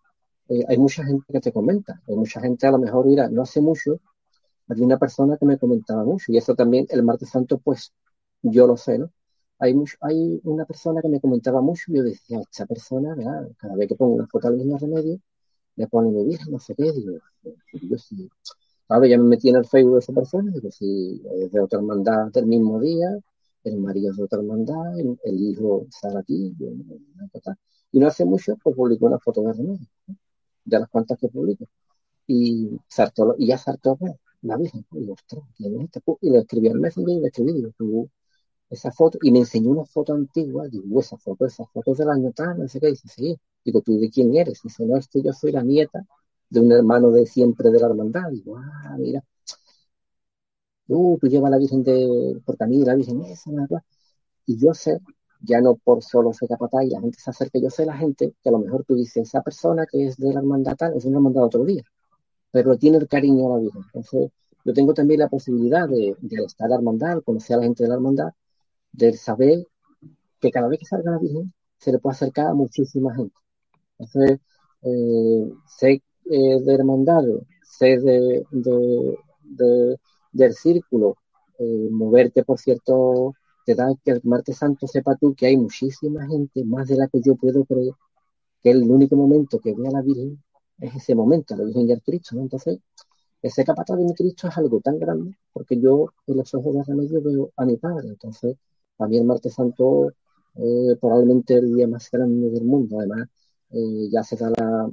[0.49, 3.42] eh, hay mucha gente que te comenta, hay mucha gente a lo mejor, mira, no
[3.42, 4.01] hace mucho,
[4.68, 7.92] había una persona que me comentaba mucho, y eso también el martes santo, pues
[8.42, 9.11] yo lo sé, ¿no?
[9.59, 13.16] Hay, hay una persona que me comentaba mucho y yo decía, esta persona,
[13.59, 15.18] cada vez que pongo una foto al mismo remedio,
[15.76, 17.18] me pone mi vieja, no sé qué, digo.
[18.87, 21.79] Claro, ya me metí en el Facebook de esa persona, digo, si es de otra
[21.79, 23.18] hermandad del mismo día,
[23.64, 26.55] el marido es de otra hermandad, el, hijo está aquí,
[27.92, 29.87] y no hace mucho, pues publicó una foto de remedio
[30.66, 31.66] de las cuantas que publico.
[32.26, 34.12] Y, saltó, y ya saltó pues,
[34.47, 34.85] la Virgen.
[34.93, 36.01] Y, ostras, este?
[36.23, 38.09] y le escribí al Messenger y le escribí, digo,
[38.71, 42.33] esa foto, y me enseñó una foto antigua, digo, esa foto, esa foto del año
[42.33, 44.61] tal, no sé qué, dice, sí, digo, ¿tú de quién eres?
[44.63, 46.05] Dice, no, es que yo soy la nieta
[46.51, 49.23] de un hermano de siempre de la hermandad, digo, ah, mira,
[50.89, 53.51] uh, tú llevas la Virgen de, porque a mí la Virgen esa,
[54.47, 55.01] y yo sé
[55.41, 57.59] ya no por solo ser capataz y la gente se acerca.
[57.59, 60.33] Yo sé la gente que a lo mejor tú dices, esa persona que es de
[60.33, 61.83] la hermandad tal, es una hermandad otro día,
[62.57, 63.83] pero tiene el cariño a la Virgen.
[63.85, 64.31] Entonces,
[64.64, 67.83] yo tengo también la posibilidad de, de estar a la hermandad, conocer a la gente
[67.83, 68.33] de la hermandad,
[68.92, 69.66] de saber
[70.40, 73.35] que cada vez que salga la Virgen se le puede acercar a muchísima gente.
[73.99, 74.40] Entonces,
[74.83, 77.25] eh, sé eh, de hermandad,
[77.62, 78.47] ser de,
[80.33, 81.16] del círculo,
[81.59, 83.35] eh, moverte por cierto,
[83.66, 87.09] te da que el martes santo sepa tú que hay muchísima gente, más de la
[87.09, 87.92] que yo puedo creer,
[88.62, 90.42] que el único momento que ve a la Virgen
[90.81, 92.43] es ese momento, la Virgen y el Cristo, ¿no?
[92.43, 92.79] Entonces,
[93.43, 96.85] ese capataz de mi Cristo es algo tan grande, porque yo en los ojos de
[96.85, 98.57] remedio veo a mi padre, entonces,
[98.99, 100.12] a mí el martes santo
[100.57, 103.29] eh, probablemente el día más grande del mundo, además,
[103.71, 104.91] eh, ya se da la,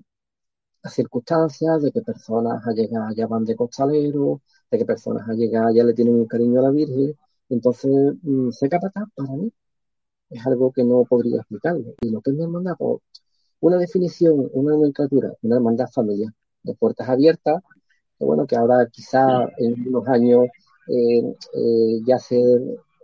[0.90, 5.94] circunstancias de que personas allegadas ya van de costalero, de que personas allegadas ya le
[5.94, 7.18] tienen un cariño a la Virgen,
[7.50, 7.92] entonces,
[8.24, 9.52] mm, ser capataz para mí
[10.30, 11.94] es algo que no podría explicarlo.
[12.02, 13.02] Y lo que es mi hermandad, pues,
[13.64, 17.64] una definición, una nomenclatura, una hermandad familiar de puertas abiertas,
[18.20, 20.48] que bueno, que ahora quizá en unos años
[20.90, 21.24] eh,
[21.54, 22.44] eh, ya se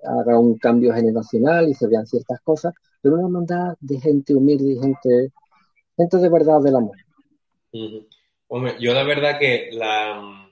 [0.03, 4.73] haga un cambio generacional y se vean ciertas cosas, pero una hermandad de gente humilde
[4.73, 5.31] y gente,
[5.95, 6.97] gente de verdad del amor.
[8.49, 10.49] Hombre, yo la verdad que la,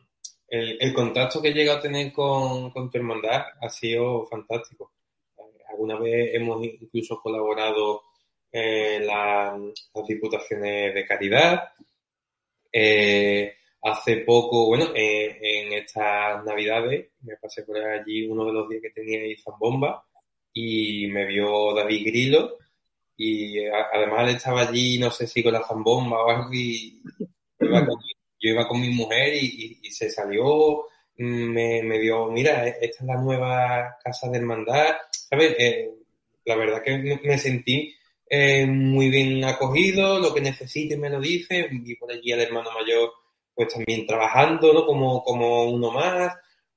[0.47, 4.93] el, contacto que he llegado a tener con, con tu hermandad ha sido fantástico.
[5.69, 8.06] Alguna vez hemos incluso colaborado
[8.51, 9.59] en las
[10.07, 11.71] diputaciones de caridad.
[12.71, 18.81] Eh, hace poco, bueno, en estas navidades me pasé por allí uno de los días
[18.81, 20.03] que tenía ahí Zambomba
[20.53, 22.57] y me vio David Grillo
[23.17, 27.01] y además estaba allí, no sé si con la zambomba o algo y
[27.59, 30.85] yo iba con mi mujer y, se salió,
[31.17, 35.55] mm, me, me, dio, mira, esta es la nueva casa de hermandad, ¿sabes?
[35.57, 35.89] Eh,
[36.45, 37.95] la verdad que me, sentí
[38.29, 42.71] eh, muy bien acogido, lo que necesite me lo dice, vi por allí al hermano
[42.71, 43.11] mayor
[43.57, 44.85] pues también trabajando, ¿no?
[44.85, 46.31] Como, como uno más.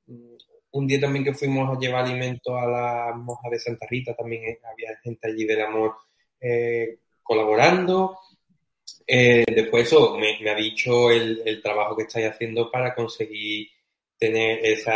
[0.06, 0.36] Mm,
[0.72, 4.58] un día también que fuimos a llevar alimento a la monja de Santa Rita, también
[4.64, 5.94] había gente allí del amor
[6.40, 8.18] eh, colaborando.
[9.06, 13.68] Eh, después eso, me, ha dicho el, trabajo que estáis haciendo para conseguir
[14.16, 14.92] tener ese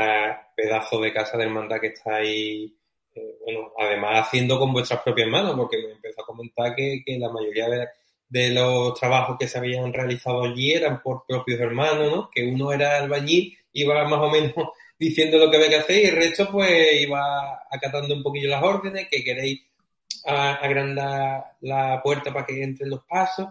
[0.57, 2.73] pedazo de casa de hermandad que estáis,
[3.15, 7.31] eh, bueno, además haciendo con vuestras propias manos, porque me empezó a comentar que, la
[7.31, 7.69] mayoría
[8.29, 12.31] de, los trabajos que se habían realizado allí eran por propios hermanos, ¿no?
[12.31, 14.53] Que uno era albañil, iba más o menos
[14.99, 18.63] diciendo lo que había que hacer y el resto pues iba acatando un poquillo las
[18.63, 19.61] órdenes, que queréis
[20.25, 23.49] agrandar la puerta para que entren los pasos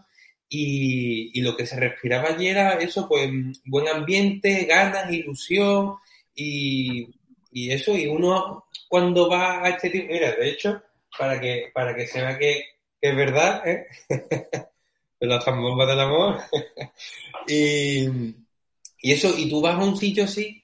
[0.50, 3.30] y, lo que se respiraba allí era eso, pues
[3.66, 5.96] buen ambiente, ganas, ilusión
[6.36, 7.08] y,
[7.54, 7.96] eso.
[7.98, 10.82] Y uno cuando va a este tipo, mira, de hecho,
[11.18, 12.64] para que, para que se vea que,
[13.02, 13.88] es verdad, ¿eh?
[15.20, 16.40] de las bombas del amor.
[17.48, 18.06] y,
[19.00, 20.64] y eso, y tú vas a un sitio así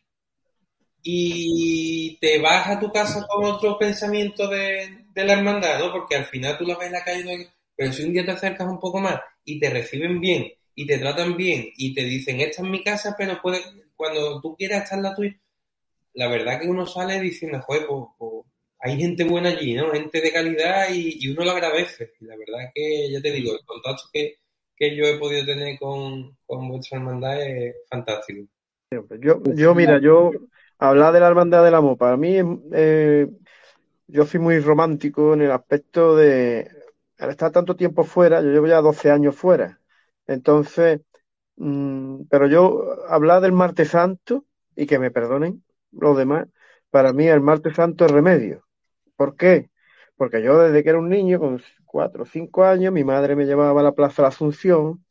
[1.01, 5.91] y te vas a tu casa con otro pensamiento de, de la hermandad, ¿no?
[5.91, 8.67] Porque al final tú la ves en la calle, pero si un día te acercas
[8.67, 12.61] un poco más y te reciben bien y te tratan bien y te dicen, esta
[12.61, 13.61] es mi casa, pero puede,
[13.95, 15.35] cuando tú quieras estar en la tuya,
[16.13, 18.45] la verdad que uno sale diciendo, joder, pues, pues,
[18.79, 19.91] hay gente buena allí, ¿no?
[19.91, 22.13] Gente de calidad y, uno lo agradece.
[22.19, 24.37] Y la verdad que, ya te digo, el contacto que,
[24.95, 28.47] yo he podido tener con, con vuestra hermandad es fantástico.
[29.19, 30.31] Yo, yo mira, yo
[30.77, 32.37] hablar de la hermandad del amor, para mí,
[32.73, 33.27] eh,
[34.07, 36.71] yo soy muy romántico en el aspecto de
[37.17, 39.81] al estar tanto tiempo fuera, yo llevo ya 12 años fuera,
[40.25, 41.01] entonces,
[41.57, 44.45] mm, pero yo hablar del martes santo,
[44.79, 46.47] y que me perdonen los demás,
[46.89, 48.65] para mí el martes santo es remedio.
[49.15, 49.69] ¿Por qué?
[50.17, 53.45] Porque yo desde que era un niño, con cuatro o cinco años, mi madre me
[53.45, 55.05] llevaba a la Plaza de la Asunción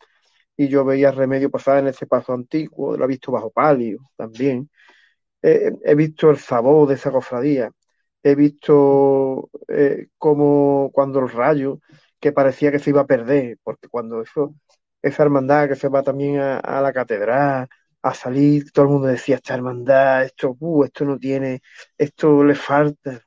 [0.56, 4.70] y yo veía remedio pasar en ese paso antiguo, lo he visto bajo palio también.
[5.42, 7.70] he visto el sabor de esa cofradía
[8.22, 11.80] he visto eh, como cuando el rayo,
[12.20, 14.54] que parecía que se iba a perder, porque cuando eso,
[15.02, 17.68] esa hermandad que se va también a, la catedral,
[18.10, 21.62] a salir, todo el mundo decía, esta hermandad, esto, uh, esto no tiene,
[21.96, 23.22] esto le falta,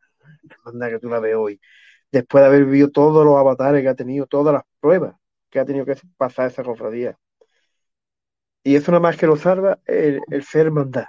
[0.50, 1.60] hermandad que tú la ves hoy,
[2.12, 5.16] después de haber vivido todos los avatares que ha tenido, todas las pruebas
[5.50, 7.18] que ha tenido que pasar esa cofradía.
[8.64, 11.06] Y eso nada más que lo salva el, el ser hermandad.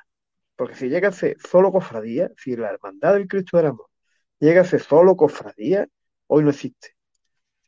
[0.56, 3.86] Porque si llega a ser solo cofradía, si la hermandad del Cristo del Amor
[4.38, 5.86] llega a ser solo cofradía,
[6.26, 6.96] hoy no existe.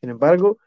[0.01, 0.57] Sin embargo,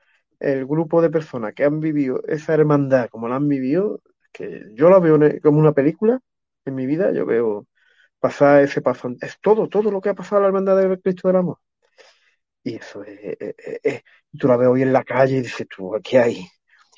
[0.41, 4.01] el grupo de personas que han vivido esa hermandad como la han vivido,
[4.39, 6.21] que yo la veo como una película
[6.65, 7.67] en mi vida, yo veo
[8.21, 11.29] pasar ese paso, es todo, todo lo que ha pasado a la hermandad del Cristo
[11.29, 11.59] del Amor.
[12.63, 14.03] Y eso es,
[14.39, 16.47] tú la ves hoy en la calle y dices tú, aquí hay,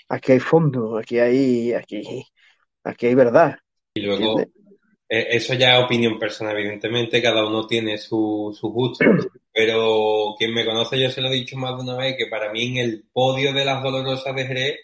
[0.09, 2.25] aquí hay fondo, aquí hay, aquí,
[2.85, 3.59] aquí hay verdad.
[3.95, 9.05] Y luego, eh, eso ya es opinión personal, evidentemente, cada uno tiene su, su gusto,
[9.53, 12.53] pero quien me conoce yo se lo he dicho más de una vez que para
[12.53, 14.77] mí en el podio de las dolorosas de Jerez,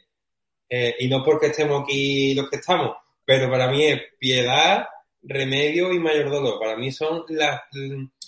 [0.68, 4.87] eh, y no porque estemos aquí los que estamos, pero para mí es piedad,
[5.22, 6.59] remedio y mayor dolor.
[6.59, 7.62] Para mí son las,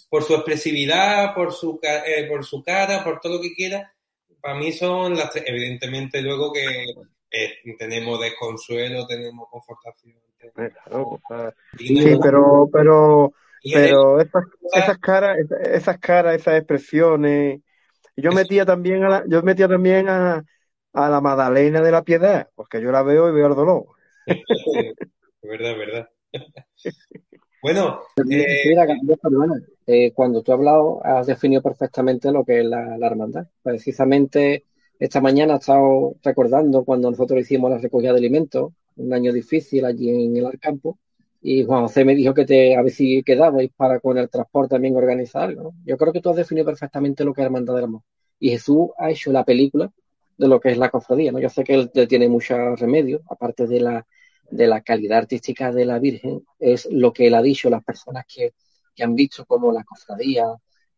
[0.08, 3.92] por su expresividad, por su, eh, por su cara, por todo lo que quiera,
[4.40, 6.64] para mí son las evidentemente luego que
[7.30, 10.16] eh, tenemos desconsuelo, tenemos confortación.
[11.76, 15.38] sí, pero, pero, pero esas, esas caras,
[15.72, 17.60] esas caras, esas expresiones,
[18.16, 20.44] yo metía también a la, yo metía también a,
[20.98, 23.86] a la Madalena de la Piedad, porque yo la veo y veo el dolor.
[25.42, 26.08] verdad, verdad.
[27.62, 28.74] bueno, eh,
[29.86, 33.46] eh, cuando tú has hablado, has definido perfectamente lo que es la, hermandad.
[33.62, 34.64] Precisamente
[34.98, 39.84] esta mañana he estado recordando cuando nosotros hicimos la recogida de alimentos, un año difícil
[39.84, 40.98] allí en el Arcampo,
[41.40, 44.74] y Juan José me dijo que te a ver si quedabais para con el transporte
[44.74, 45.54] también organizar.
[45.84, 48.02] Yo creo que tú has definido perfectamente lo que es la hermandad del amor.
[48.40, 49.92] Y Jesús ha hecho la película
[50.38, 51.40] de lo que es la cofradía, ¿no?
[51.40, 54.06] Yo sé que él, tiene mucho remedio, aparte de la,
[54.50, 58.24] de la calidad artística de la Virgen, es lo que él ha dicho, las personas
[58.26, 58.54] que,
[59.00, 60.44] han visto como la cofradía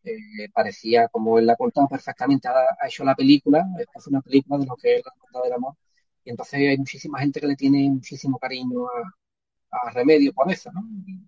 [0.03, 3.63] eh, parecía, como él la ha contado perfectamente, ha, hecho la película,
[3.95, 5.75] es una película de lo que es la hermandad del amor,
[6.23, 10.81] y entonces hay muchísima gente que le tiene muchísimo cariño a, Remedio por eso, ¿no?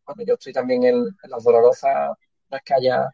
[0.03, 2.17] cuando yo estoy también en, las dolorosas,
[2.65, 3.09] que haya,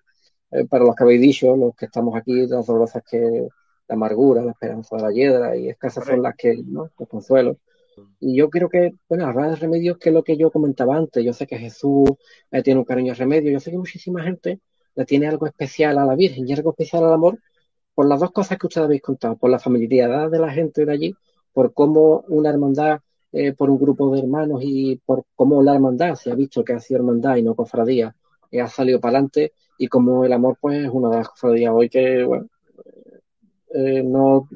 [0.51, 3.47] eh, para los que habéis dicho, los que estamos aquí, las dolorosas que
[3.89, 6.91] la amargura, la esperanza de la hiedra, y escasas son las que, ¿no?
[6.97, 7.57] Los consuelos.
[8.19, 11.23] Y yo creo que, bueno, hablar de remedios, que es lo que yo comentaba antes,
[11.25, 12.09] yo sé que Jesús
[12.51, 14.61] eh, tiene un cariño a remedio, yo sé que muchísima gente
[14.95, 17.39] le tiene algo especial a la Virgen y algo especial al amor
[17.95, 20.91] por las dos cosas que ustedes habéis contado, por la familiaridad de la gente de
[20.91, 21.15] allí,
[21.51, 22.99] por cómo una hermandad,
[23.31, 26.73] eh, por un grupo de hermanos y por cómo la hermandad se ha visto que
[26.73, 28.15] ha sido hermandad y no cofradía,
[28.51, 31.73] eh, ha salido para adelante y como el amor pues es una de las cofradías
[31.73, 32.47] hoy que, bueno,
[33.73, 34.47] eh, no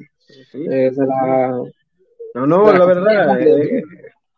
[0.52, 1.62] de la
[2.34, 3.38] no no la, verdad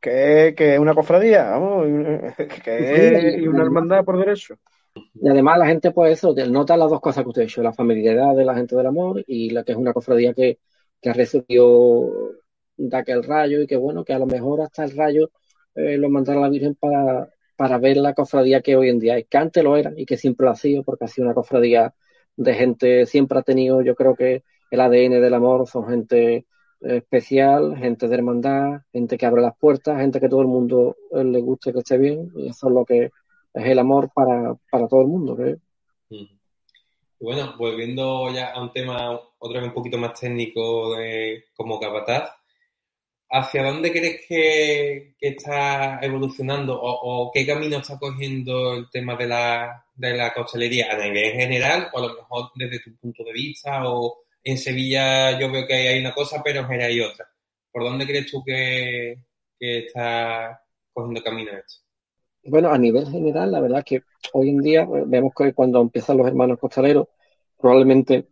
[0.00, 1.86] que, que es una cofradía vamos
[2.64, 4.56] que es una hermandad por derecho.
[5.14, 7.72] Y además la gente pues eso nota las dos cosas que usted ha dicho la
[7.72, 10.58] familiaridad de la gente del amor y la que es una cofradía que,
[11.00, 12.34] que ha recibido
[12.76, 15.30] de aquel rayo y que bueno que a lo mejor hasta el rayo
[15.74, 19.18] eh, lo mandaron a la Virgen para, para ver la cofradía que hoy en día
[19.18, 21.34] es, que antes lo era y que siempre lo ha sido porque ha sido una
[21.34, 21.94] cofradía
[22.36, 26.46] de gente, siempre ha tenido yo creo que el ADN del amor, son gente
[26.80, 31.24] especial, gente de hermandad, gente que abre las puertas, gente que todo el mundo eh,
[31.24, 33.10] le guste que esté bien, y eso es lo que
[33.54, 34.54] es el amor para,
[34.88, 35.36] todo el mundo,
[37.18, 42.30] Bueno, volviendo ya a un tema otra vez un poquito más técnico de, como capataz,
[43.30, 49.86] ¿hacia dónde crees que, está evolucionando o, qué camino está cogiendo el tema de la,
[49.94, 54.25] de la costelería a general o a lo mejor desde tu punto de vista o
[54.46, 57.28] en Sevilla yo veo que hay una cosa, pero en Jerez hay otra.
[57.72, 59.18] ¿Por dónde crees tú que,
[59.58, 61.82] está cogiendo camino esto?
[62.44, 66.18] Bueno, a nivel general, la verdad que hoy en día eh, vemos que cuando empiezan
[66.18, 67.08] los hermanos costaleros,
[67.58, 68.28] probablemente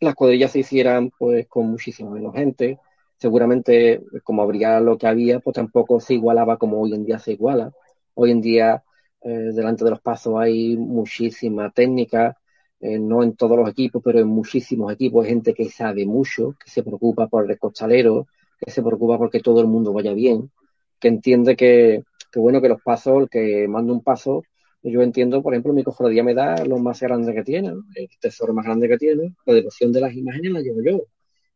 [0.00, 2.78] las cuadrillas se hicieran pues con muchísima menos gente.
[3.16, 7.32] Seguramente, como habría lo que había, pues tampoco se igualaba como hoy en día se
[7.32, 7.72] iguala.
[8.12, 8.84] Hoy en día,
[9.22, 12.36] eh, delante de los pasos hay muchísima técnica,
[12.80, 16.56] eh, no en todos los equipos, pero en muchísimos equipos, hay gente que sabe mucho,
[16.62, 18.26] que se preocupa por el costalero,
[18.58, 20.50] que se preocupa porque todo el mundo vaya bien,
[20.98, 24.44] que entiende que, bueno, que los pasos, el que manda un paso,
[24.82, 28.54] yo entiendo, por ejemplo, mi cofradía me da lo más grande que tiene, el tesoro
[28.54, 31.02] más grande que tiene, la devoción de las imágenes la llevo yo.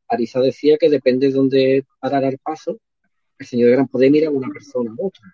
[0.09, 2.79] Arisa decía que depende de dónde parara el paso,
[3.39, 5.25] el Señor de Gran Poder mira a una persona u otra.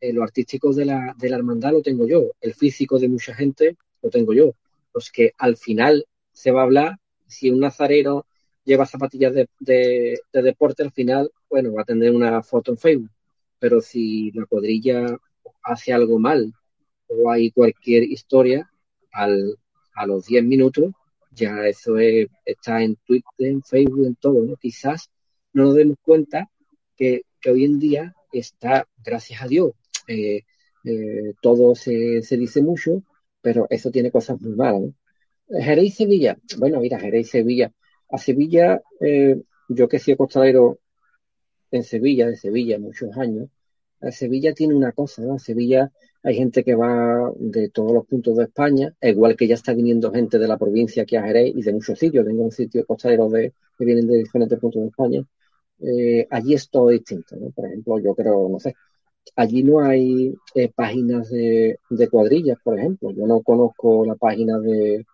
[0.00, 3.34] Eh, lo artístico de la, de la hermandad lo tengo yo, el físico de mucha
[3.34, 4.54] gente lo tengo yo
[4.96, 8.24] pues que al final se va a hablar, si un nazareno
[8.64, 13.10] lleva zapatillas de, deporte, al final, bueno, va a tener una foto en Facebook.
[13.58, 15.04] Pero si la cuadrilla
[15.62, 16.50] hace algo mal
[17.08, 18.70] o hay cualquier historia,
[19.12, 19.58] al,
[19.96, 20.94] a los 10 minutos
[21.30, 24.56] ya eso está en Twitter, en Facebook, en todo.
[24.56, 25.10] Quizás
[25.52, 26.48] no nos demos cuenta
[26.96, 29.72] que, hoy en día está, gracias a Dios,
[30.08, 30.40] eh,
[30.84, 33.02] eh, todo se, se dice mucho,
[33.46, 34.80] pero eso tiene cosas muy malas.
[34.80, 35.60] ¿no?
[35.60, 37.72] Jerez y Sevilla, bueno, mira, Jerez y Sevilla.
[38.10, 40.80] A Sevilla, eh, yo que he sido costalero
[41.70, 43.48] en Sevilla, de Sevilla, muchos años,
[44.00, 45.38] a Sevilla tiene una cosa, ¿no?
[45.38, 45.92] Sevilla
[46.24, 50.10] hay gente que va de todos los puntos de España, igual que ya está viniendo
[50.10, 52.26] gente de la provincia aquí a Jerez y de muchos sitios.
[52.26, 55.24] Tengo un sitio costalero de, que vienen de diferentes puntos de España.
[55.78, 57.50] Eh, allí es todo distinto, ¿no?
[57.50, 58.74] Por ejemplo, yo creo, no sé,
[59.34, 61.78] allí no hay eh, páginas de,
[62.10, 63.10] cuadrillas, por ejemplo.
[63.10, 65.04] Yo no conozco la página de,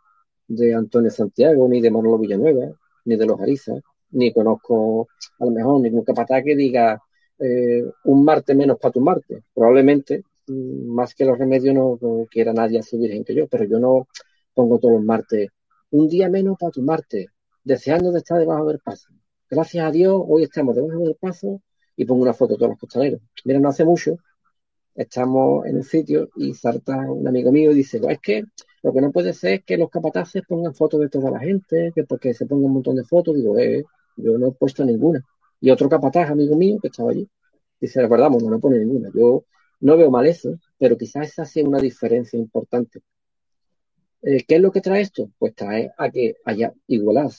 [0.74, 2.72] Antonio Santiago, ni de Manolo Villanueva,
[3.06, 5.08] ni de los Arizas, ni conozco
[5.38, 7.00] a lo mejor ningún capataz que diga
[7.38, 9.42] eh, un martes menos para tu martes.
[9.54, 11.98] Probablemente, mm, más que los remedios, no,
[12.30, 14.08] quiera nadie así virgen que yo, pero yo no
[14.54, 15.48] pongo todos los martes
[15.90, 17.26] un día menos para tu martes,
[17.64, 19.08] deseando de estar debajo del paso.
[19.50, 21.60] Gracias a Dios, hoy estamos debajo del paso
[21.96, 23.20] y pongo una foto de todos los costaleros.
[23.44, 24.18] Mira, no hace mucho,
[24.94, 28.44] estamos en un sitio y salta un amigo mío y dice, es que
[28.82, 31.92] lo que no puede ser es que los capataces pongan fotos de toda la gente,
[31.94, 33.84] que porque se ponga un montón de fotos, digo, eh,
[34.16, 35.24] yo no he puesto ninguna.
[35.60, 37.28] Y otro capataz, amigo mío, que estaba allí,
[37.80, 39.10] dice, verdad, no, no pone ninguna.
[39.14, 39.44] Yo
[39.80, 43.02] no veo mal eso, pero quizás esa sea una diferencia importante.
[44.22, 45.30] Eh, ¿Qué es lo que trae esto?
[45.38, 47.32] Pues trae a que haya igualdad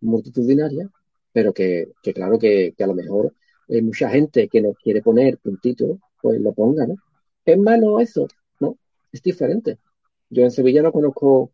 [0.00, 0.88] multitudinaria,
[1.32, 3.34] pero que, claro que, a lo mejor
[3.68, 6.96] hay mucha gente que nos quiere poner puntito, pues lo ponga, ¿no?
[7.44, 8.26] ¿Es malo eso?
[8.60, 8.76] No,
[9.12, 9.78] es diferente.
[10.30, 11.52] Yo en Sevilla no conozco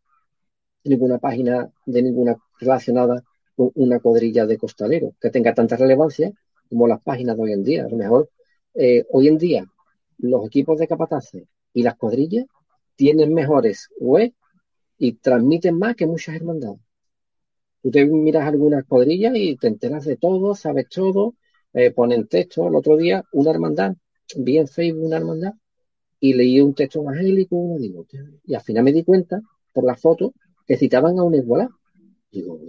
[0.84, 3.22] ninguna página de ninguna relacionada
[3.56, 6.32] una cuadrilla de costaleros que tenga tanta relevancia
[6.68, 7.84] como las páginas de hoy en día.
[7.84, 8.30] A lo mejor
[8.74, 9.66] eh, hoy en día
[10.18, 12.46] los equipos de capataces y las cuadrillas
[12.96, 14.32] tienen mejores web
[14.98, 16.80] y transmiten más que muchas hermandades.
[17.82, 21.34] Tú te miras algunas cuadrillas y te enteras de todo, sabes todo,
[21.72, 22.68] eh, ponen texto.
[22.68, 23.94] El otro día, una hermandad,
[24.36, 25.54] vi en Facebook una hermandad
[26.20, 27.78] y leí un texto evangélico,
[28.44, 29.40] y al final me di cuenta,
[29.72, 30.34] por la foto,
[30.66, 31.68] que citaban a un igualá.
[32.30, 32.60] Digo,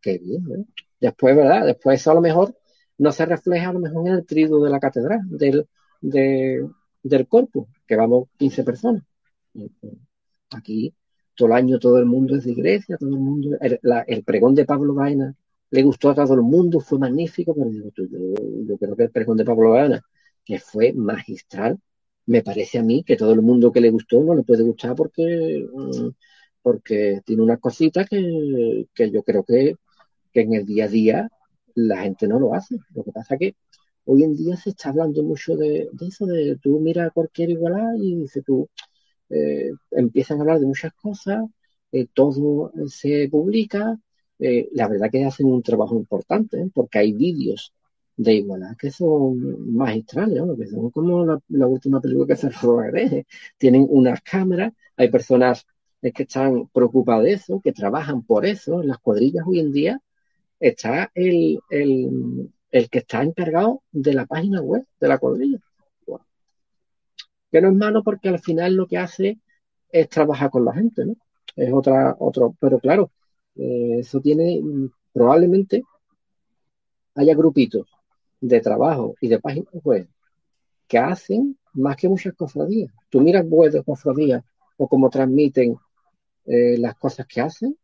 [0.00, 0.66] qué bien.
[1.00, 1.66] Después, ¿verdad?
[1.66, 2.56] Después eso a lo mejor
[2.98, 5.66] no se refleja a lo mejor en el trido de la catedral, del,
[6.00, 9.02] del corpus, que vamos 15 personas.
[10.50, 10.94] Aquí
[11.36, 14.64] todo el año todo el mundo es de iglesia, todo el mundo, el, pregón de
[14.64, 15.34] Pablo Vaina
[15.70, 17.84] le gustó a todo el mundo, fue magnífico, pero yo,
[18.66, 20.02] yo, creo que el pregón de Pablo Vaina,
[20.44, 21.78] que fue magistral,
[22.26, 24.94] me parece a mí que todo el mundo que le gustó no le puede gustar
[24.96, 26.08] porque, mm,
[26.62, 29.76] porque tiene unas cositas que, que yo creo que
[30.36, 31.30] que en el día a día
[31.74, 32.76] la gente no lo hace.
[32.94, 33.56] Lo que pasa que
[34.04, 38.16] hoy en día se está hablando mucho de, eso, de tú miras cualquier igualdad y
[38.16, 38.68] dices tú,
[39.30, 41.44] eh, empiezan a hablar de muchas cosas,
[41.92, 43.98] eh, todo se publica,
[44.38, 47.72] eh, la verdad que hacen un trabajo importante, porque hay vídeos
[48.16, 50.56] de igualdad que son magistrales, ¿no?
[50.56, 52.82] que son como la, última película que se rodó
[53.58, 55.66] Tienen unas cámaras, hay personas
[56.12, 58.82] que están preocupadas de eso, que trabajan por eso.
[58.82, 60.00] Las cuadrillas hoy en día
[60.60, 65.58] está el, el, el, que está encargado de la página web de la cuadrilla.
[67.50, 69.38] Que no es malo porque al final lo que hace
[69.90, 71.14] es trabajar con la gente, ¿no?
[71.54, 73.10] Es otra, otro, pero claro,
[73.56, 74.60] eh, eso tiene,
[75.12, 75.82] probablemente
[77.14, 77.86] haya grupitos
[78.40, 80.08] de trabajo y de páginas web
[80.86, 82.92] que hacen más que muchas cofradías.
[83.10, 84.44] Tú miras web de cofradías
[84.76, 85.76] o cómo transmiten
[86.44, 87.76] eh, las cosas que hacen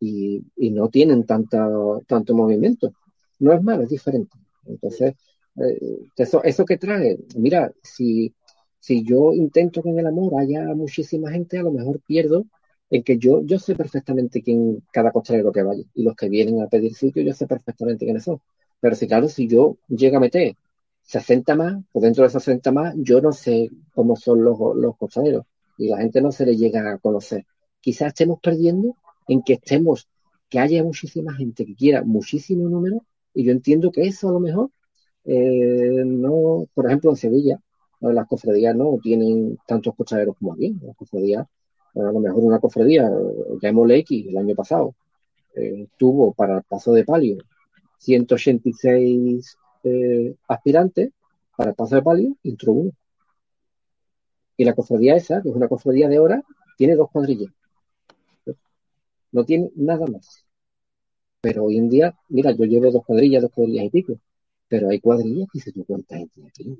[0.00, 1.68] y, no tienen tanta,
[2.06, 2.92] tanto movimiento.
[3.38, 4.36] No es malo, es diferente.
[4.66, 5.14] Entonces,
[5.56, 8.34] eh, eso, eso que trae, mira, si,
[8.78, 12.46] si yo intento que en el amor haya muchísima gente, a lo mejor pierdo
[12.90, 16.62] en que yo, yo sé perfectamente quién cada costalero que vaya y los que vienen
[16.62, 18.40] a pedir sitio, yo sé perfectamente quiénes son.
[18.80, 20.56] Pero si claro, si yo llego a meter
[21.02, 24.96] 60 más, o dentro de esos 60 más, yo no sé cómo son los, los
[24.96, 25.44] costaleros
[25.78, 27.46] y la gente no se le llega a conocer.
[27.80, 28.96] Quizás estemos perdiendo
[29.28, 30.08] en que estemos,
[30.48, 33.04] que haya muchísima gente que quiera muchísimo número,
[33.34, 34.70] y yo entiendo que eso a lo mejor,
[35.24, 37.60] eh, no, por ejemplo, en Sevilla,
[38.00, 41.46] las cofradías no tienen tantos cochaderos como aquí, las cofradías,
[41.96, 43.10] a lo mejor una cofradía,
[43.60, 44.94] llamémosle X, el año pasado,
[45.54, 47.38] eh, tuvo para el paso de palio
[47.98, 51.10] 186 eh, aspirantes,
[51.56, 52.92] para el paso de palio entró uno.
[54.56, 56.42] Y la cofradía esa, que es una cofradía de hora,
[56.76, 57.52] tiene dos cuadrillas
[59.34, 60.46] no tiene nada más.
[61.40, 64.20] Pero hoy en día, mira, yo llevo dos cuadrillas, dos cuadrillas y pico,
[64.68, 66.78] pero hay cuadrillas que se cuánta gente aquí.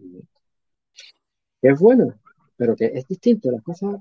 [1.63, 2.15] es bueno,
[2.57, 3.97] pero que es distinto, las cosas,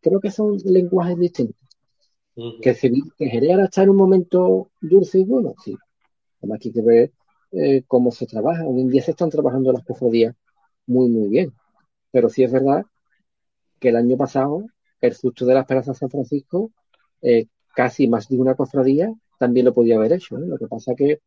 [0.00, 1.56] creo que son lenguajes distintos.
[2.60, 5.74] Que, se, que Jerez está en un momento dulce y bueno, sí.
[6.38, 7.12] Además hay que ver
[7.52, 8.64] eh, cómo se trabaja.
[8.66, 10.34] Hoy en día se están trabajando las cofradías
[10.86, 11.54] muy, muy bien.
[12.10, 12.84] Pero sí es verdad
[13.80, 14.66] que el año pasado
[15.00, 16.70] el susto de la Esperanza San Francisco
[17.22, 20.36] eh, casi más de una cofradía también lo podía haber hecho.
[20.36, 21.20] Lo que pasa que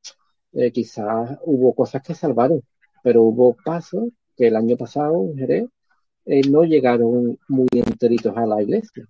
[0.53, 2.63] eh, quizás hubo cosas que salvaron,
[3.03, 5.70] pero hubo pasos que el año pasado en Jerez
[6.30, 9.04] eh, no llegaron muy enteritos a la iglesia.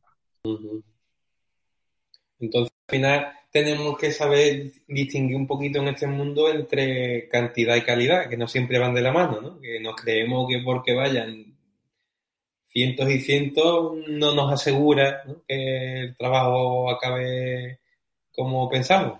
[2.39, 7.81] Entonces, al final, tenemos que saber distinguir un poquito en este mundo entre cantidad y
[7.81, 9.59] calidad, que no siempre van de la mano, ¿no?
[9.59, 11.57] Que nos creemos que porque vayan
[12.69, 17.79] cientos y cientos no nos asegura que el trabajo acabe
[18.31, 19.19] como pensamos.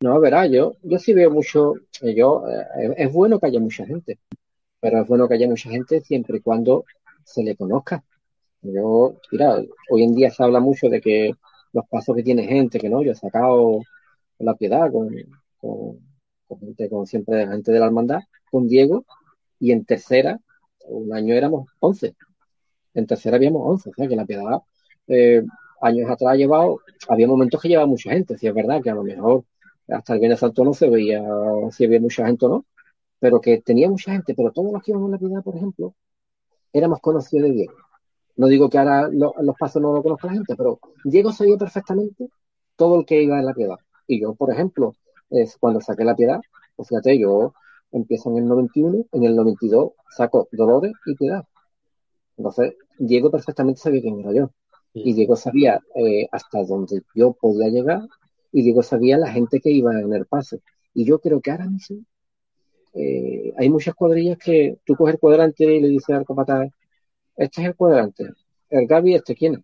[0.00, 4.18] No, verá, yo, yo sí veo mucho, yo, eh, es bueno que haya mucha gente,
[4.78, 6.84] pero es bueno que haya mucha gente siempre y cuando
[7.26, 8.04] se le conozca.
[8.62, 11.32] Yo, mira, hoy en día se habla mucho de que
[11.72, 13.80] los pasos que tiene gente, que no, yo he sacado
[14.38, 15.10] la piedad con,
[16.60, 18.20] gente, con siempre gente de la hermandad,
[18.50, 19.04] con Diego,
[19.58, 20.40] y en tercera,
[20.86, 22.14] un año éramos 11.
[22.94, 24.62] En tercera habíamos 11, o sea que la piedad,
[25.08, 25.42] eh,
[25.82, 28.94] años atrás ha llevado, había momentos que llevaba mucha gente, si es verdad que a
[28.94, 29.44] lo mejor
[29.88, 31.22] hasta el Viernes Santo no se veía
[31.70, 32.66] si había mucha gente o no,
[33.18, 35.94] pero que tenía mucha gente, pero todos los que íbamos a la piedad, por ejemplo,
[36.78, 37.74] éramos conocidos de Diego.
[38.36, 42.28] No digo que ahora los pasos no lo conozca la gente, pero Diego sabía perfectamente
[42.76, 43.78] todo el que iba en la piedad.
[44.06, 44.94] Y yo, por ejemplo,
[45.30, 46.40] es cuando saqué la piedad,
[46.76, 47.54] pues fíjate, yo
[47.92, 51.44] empiezo en el 91, en el 92 saco Dolores y Piedad.
[52.36, 54.50] Entonces, Diego perfectamente sabía quién era yo.
[54.92, 58.02] Y Diego sabía eh, hasta dónde yo podía llegar
[58.50, 60.58] y Diego sabía la gente que iba en el paso.
[60.94, 61.98] Y yo creo que ahora mismo
[62.96, 66.70] eh, hay muchas cuadrillas que tú coges el cuadrante y le dices al capataz,
[67.36, 68.24] este es el cuadrante,
[68.70, 69.60] el Gaby, ¿este quién es?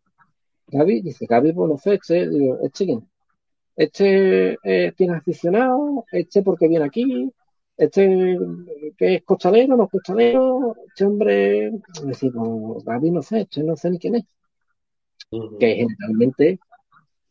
[0.66, 3.09] Gaby, dice, Gaby, pues no sé, este, digo, ¿este quién?
[3.74, 7.33] Este eh, tiene aficionado, este porque viene aquí,
[7.76, 8.39] este
[8.99, 11.72] que es costalero, no es costalero, este hombre,
[12.05, 14.24] decimos, Gaby no sé, este no sé ni quién es.
[15.59, 16.61] Que generalmente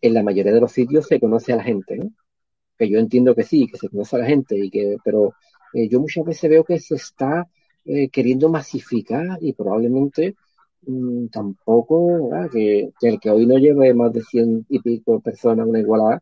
[0.02, 2.12] en la mayoría de los sitios se conoce a la gente, ¿no?
[2.78, 5.34] Que yo entiendo que sí, que se conoce a la gente, y que, pero
[5.74, 7.48] eh, yo muchas veces veo que se está
[7.86, 10.36] eh, queriendo masificar y probablemente
[10.84, 15.80] mm, tampoco, que, el que hoy no lleve más de cien y pico personas una
[15.80, 16.22] igualdad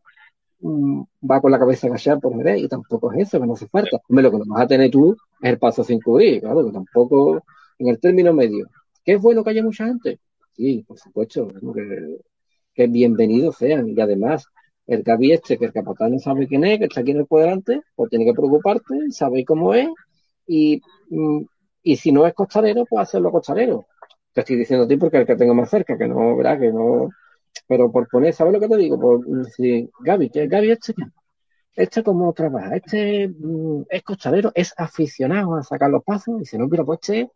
[0.60, 3.68] mm, va con la cabeza agachada por ver y tampoco es eso, que no hace
[3.68, 4.00] falta.
[4.08, 6.72] Hombre, lo que no vas a tener tú es el paso sin cubrir, claro, que
[6.72, 7.42] tampoco
[7.78, 8.68] en el término medio.
[9.04, 10.20] ¿Qué es bueno que haya mucha gente?
[10.52, 12.18] Sí, por supuesto, que,
[12.74, 13.88] que bienvenidos sean.
[13.88, 14.46] Y además,
[14.90, 17.26] el Gaby este, que el capatán no sabe quién es, que está aquí en el
[17.28, 19.88] cuadrante, pues tiene que preocuparte, sabe cómo es,
[20.46, 21.42] y, mm,
[21.82, 23.86] y si no es costalero, pues hacerlo costalero.
[24.32, 26.58] Te estoy diciendo a ti porque es el que tengo más cerca, que no, ¿verdad?
[26.58, 27.08] Que no.
[27.68, 28.98] Pero por poner, ¿sabes lo que te digo?
[28.98, 30.94] Por decir, Gaby, que Gaby este,
[31.76, 36.58] este como trabaja, este mm, es costalero, es aficionado a sacar los pasos, y si
[36.58, 37.30] no, mira, pues este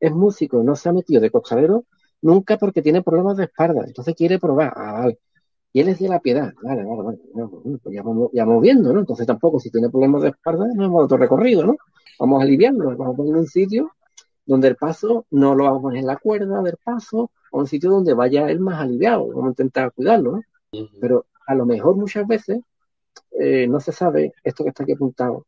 [0.00, 1.84] es músico, no se ha metido de costalero
[2.20, 4.72] nunca porque tiene problemas de espalda, entonces quiere probar.
[4.76, 5.08] Ah.
[5.76, 7.18] Y él es de la piedad, vale, vale, vale.
[7.82, 9.00] pues ya vamos, ya vamos viendo, ¿no?
[9.00, 11.76] Entonces tampoco, si tiene problemas de espalda, no hemos otro recorrido, ¿no?
[12.18, 13.92] Vamos aliviando, vamos a poner un sitio
[14.46, 17.66] donde el paso no lo vamos a poner en la cuerda del paso, o un
[17.66, 20.40] sitio donde vaya él más aliviado, vamos a intentar cuidarlo,
[20.72, 20.88] ¿no?
[20.98, 22.60] Pero a lo mejor muchas veces
[23.38, 25.46] eh, no se sabe esto que está aquí apuntado.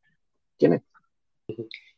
[0.58, 0.82] ¿Quién es?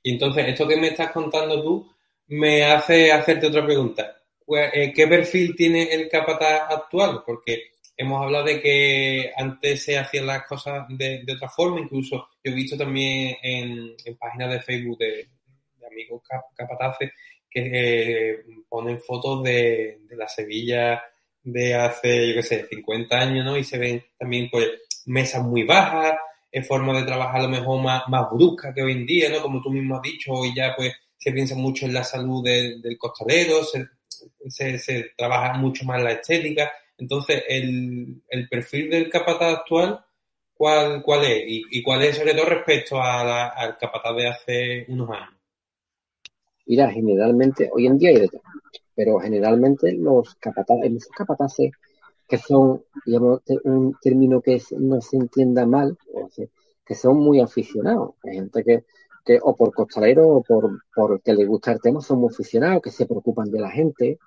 [0.05, 1.91] Y entonces, esto que me estás contando tú
[2.29, 4.19] me hace hacerte otra pregunta.
[4.47, 7.25] Pues, eh, ¿qué perfil tiene el capataz actual?
[7.27, 7.71] Porque
[8.01, 12.55] hemos hablado de que antes se hacían las cosas de, otra forma, incluso yo he
[12.55, 15.29] visto también en, páginas de Facebook de,
[15.87, 16.23] amigos
[16.55, 17.11] capataces
[17.51, 18.37] que eh,
[18.69, 21.03] ponen fotos de, la Sevilla
[21.43, 23.57] de hace, yo qué sé, 50 años, ¿no?
[23.59, 24.69] Y se ven también, pues,
[25.07, 26.15] mesas muy bajas,
[26.51, 29.43] en forma de trabajar a lo mejor más, más brusca que hoy en día, ¿no?
[29.43, 32.97] Como tú mismo has dicho, hoy ya, pues, se piensa mucho en la salud del
[32.99, 36.71] costalero, se, se, trabaja mucho más la estética.
[37.01, 40.05] Entonces, el, perfil del capataz actual,
[40.55, 41.43] ¿cuál, cuál es?
[41.47, 45.35] Y, cuál es sobre todo respecto al capataz de hace unos años?
[46.67, 48.43] Mira, generalmente, hoy en día hay de todo,
[48.95, 51.73] pero generalmente los capataces, muchos capataces
[52.29, 55.99] que son, digamos, un término que no se entienda mal,
[56.85, 58.15] que son muy aficionados.
[58.23, 58.85] Hay gente que,
[59.25, 62.83] que o por costalero o por, por que le gusta el tema, son muy aficionados,
[62.83, 64.19] que se preocupan de la gente.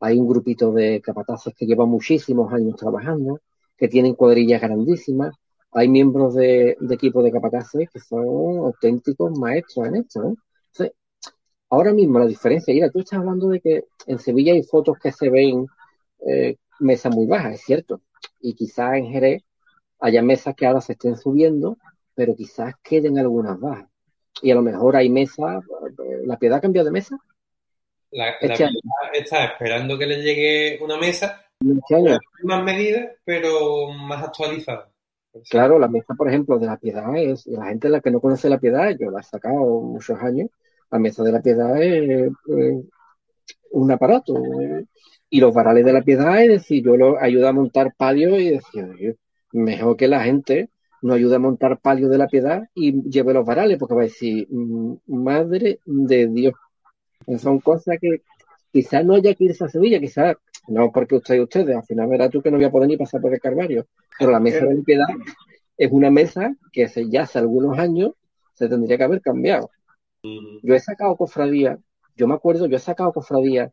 [0.00, 3.40] Hay un grupito de capataces que llevan muchísimos años trabajando,
[3.76, 5.34] que tienen cuadrillas grandísimas.
[5.72, 10.36] Hay miembros de, equipos de capataces que son auténticos maestros en esto, ¿no?
[11.68, 15.10] ahora mismo la diferencia, mira, tú estás hablando de que en Sevilla hay fotos que
[15.10, 15.66] se ven
[16.26, 18.02] eh, mesas muy bajas, es cierto,
[18.40, 19.42] y quizás en Jerez
[19.98, 21.76] haya mesas que ahora se estén subiendo,
[22.14, 23.88] pero quizás queden algunas bajas
[24.42, 25.60] y a lo mejor hay mesa.
[26.24, 27.16] ¿La piedad cambiado de mesa?
[28.12, 28.68] La, este
[29.14, 34.90] está esperando que le llegue una mesa este más medidas, pero más actualizada.
[35.50, 38.48] Claro, la mesa, por ejemplo, de la piedad es, la gente la que no conoce
[38.48, 40.50] la piedad, yo la he sacado muchos años,
[40.90, 42.30] la mesa de la piedad es,
[43.70, 44.34] un aparato.
[45.28, 48.50] y los varales de la piedad es decir, yo lo ayudo a montar palio y
[48.50, 48.88] decía,
[49.52, 50.70] mejor que la gente
[51.02, 54.04] no ayude a montar palio de la piedad y lleve los varales, porque va a
[54.04, 56.54] decir, mm, madre de Dios.
[57.38, 58.22] Son cosas que
[58.72, 60.36] quizás no haya que irse a Sevilla, quizás,
[60.68, 62.96] no porque usted y ustedes, al final verás tú que no voy a poder ni
[62.96, 63.86] pasar por el Carvario,
[64.18, 65.06] pero la mesa de la piedad
[65.76, 68.12] es una mesa que ya hace algunos años
[68.54, 69.70] se tendría que haber cambiado.
[70.62, 71.78] Yo he sacado cofradía,
[72.16, 73.70] yo me acuerdo, yo he sacado cofradía,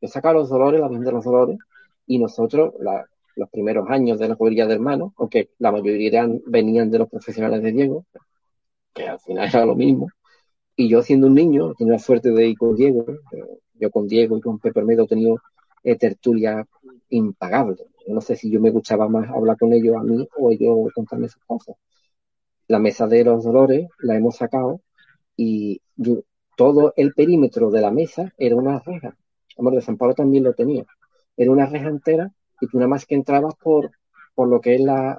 [0.00, 1.58] he sacado los dolores, la de los Dolores,
[2.06, 2.74] y nosotros,
[3.34, 7.62] los primeros años de la cuadrilla de hermanos, aunque la mayoría venían de los profesionales
[7.62, 8.06] de Diego,
[8.94, 10.08] que al final era lo mismo,
[10.76, 13.06] y yo siendo un niño, tenía la suerte de ir con Diego,
[13.74, 15.38] yo con Diego y con Pepe Medo he tenido
[15.82, 16.66] eh, tertulia
[17.10, 17.86] impagable.
[18.08, 21.28] no sé si yo me gustaba más hablar con ellos a mí o ellos contarme
[21.28, 21.76] sus cosas.
[22.68, 24.80] La mesa de los dolores la hemos sacado
[25.36, 25.80] y
[26.56, 29.16] todo el perímetro de la mesa era una reja.
[29.58, 30.84] Amor de San Pablo también lo tenía.
[31.36, 33.90] Era una reja entera y tú nada más que entrabas por,
[34.34, 35.18] por lo que es la,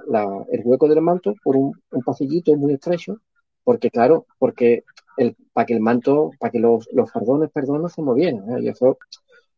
[0.50, 1.72] el hueco del manto, por un,
[2.04, 3.20] pasillito muy estrecho,
[3.64, 4.84] porque claro, porque
[5.18, 8.48] el, para que el manto, para que los, los fardones, perdón, no se movieran.
[8.50, 8.62] ¿eh?
[8.62, 8.98] Y eso,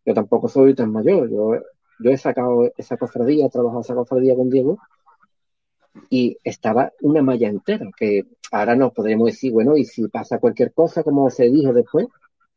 [0.04, 1.30] yo tampoco soy tan mayor.
[1.30, 1.54] Yo,
[2.00, 4.78] yo he sacado esa cofradía, he trabajado esa cofradía con Diego
[6.08, 10.72] y estaba una malla entera, que ahora nos podríamos decir, bueno, y si pasa cualquier
[10.72, 12.06] cosa, como se dijo después,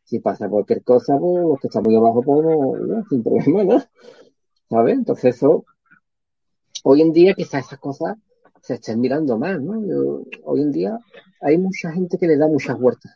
[0.04, 3.84] si pasa cualquier cosa, pues los que están muy abajo, pues no, sin problema, ¿no?
[4.70, 4.98] ¿Sabes?
[4.98, 5.66] Entonces eso,
[6.84, 8.18] hoy en día quizás esas cosas
[8.64, 10.24] se estén mirando más, ¿no?
[10.46, 10.98] hoy en día
[11.42, 13.12] hay mucha gente que le da muchas vueltas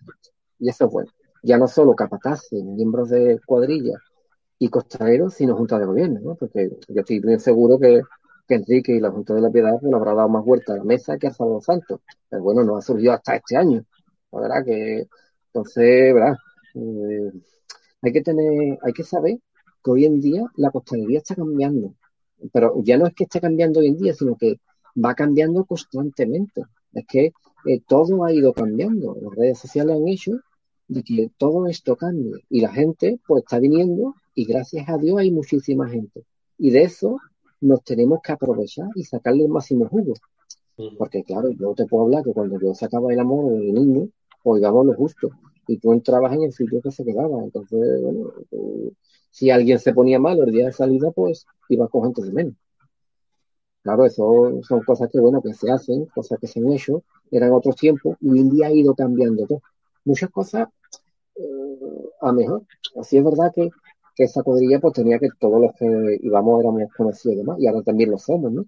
[0.60, 1.12] y eso es bueno.
[1.43, 4.02] Ya no solo capataces, miembros de cuadrillas
[4.60, 6.36] y costaleros, sino junta de gobierno, ¿no?
[6.36, 8.02] Porque yo estoy bien seguro que
[8.48, 10.84] que Enrique y la Junta de la Piedad pues, habrá dado más vuelta a la
[10.84, 12.02] mesa que a Sábado Santo.
[12.30, 13.84] Pero bueno, no ha surgido hasta este año.
[14.32, 15.08] Verdad que,
[15.48, 16.36] entonces, ¿verdad?
[16.76, 17.32] Eh,
[18.02, 19.39] hay que tener, hay que saber
[19.84, 21.93] que hoy en día la costalería está cambiando.
[22.54, 24.60] Pero ya no es que esté cambiando hoy en día, sino que
[25.04, 26.64] va cambiando constantemente.
[26.93, 27.32] Es que
[27.66, 29.16] eh, todo ha ido cambiando.
[29.22, 30.32] Las redes sociales han hecho
[30.88, 32.34] de que todo esto cambie.
[32.50, 36.24] Y la gente, pues, está viniendo y gracias a Dios hay muchísima gente.
[36.58, 37.18] Y de eso
[37.62, 40.14] nos tenemos que aprovechar y sacarle el máximo jugo.
[40.98, 44.10] Porque claro, yo te puedo hablar que cuando yo sacaba el amor de niño,
[44.43, 45.32] pues íbamos lo justo.
[45.68, 47.43] Y tú entrabas en el sitio que se quedaba.
[47.43, 48.32] Entonces, bueno,
[49.32, 52.54] si alguien se ponía mal el día de salida, pues iba con gente de menos.
[53.88, 57.54] Claro, eso son cosas que, bueno, que se hacen, cosas que se han hecho, eran
[57.54, 59.62] otros tiempos, y hoy en día ha ido cambiando todo.
[60.04, 60.68] Muchas cosas
[61.36, 62.64] eh, a mejor.
[63.00, 63.70] Así es verdad que
[64.16, 67.68] que esa cuadrilla pues tenía que todos los que íbamos éramos conocidos y demás, y
[67.68, 68.66] ahora también lo somos, ¿no?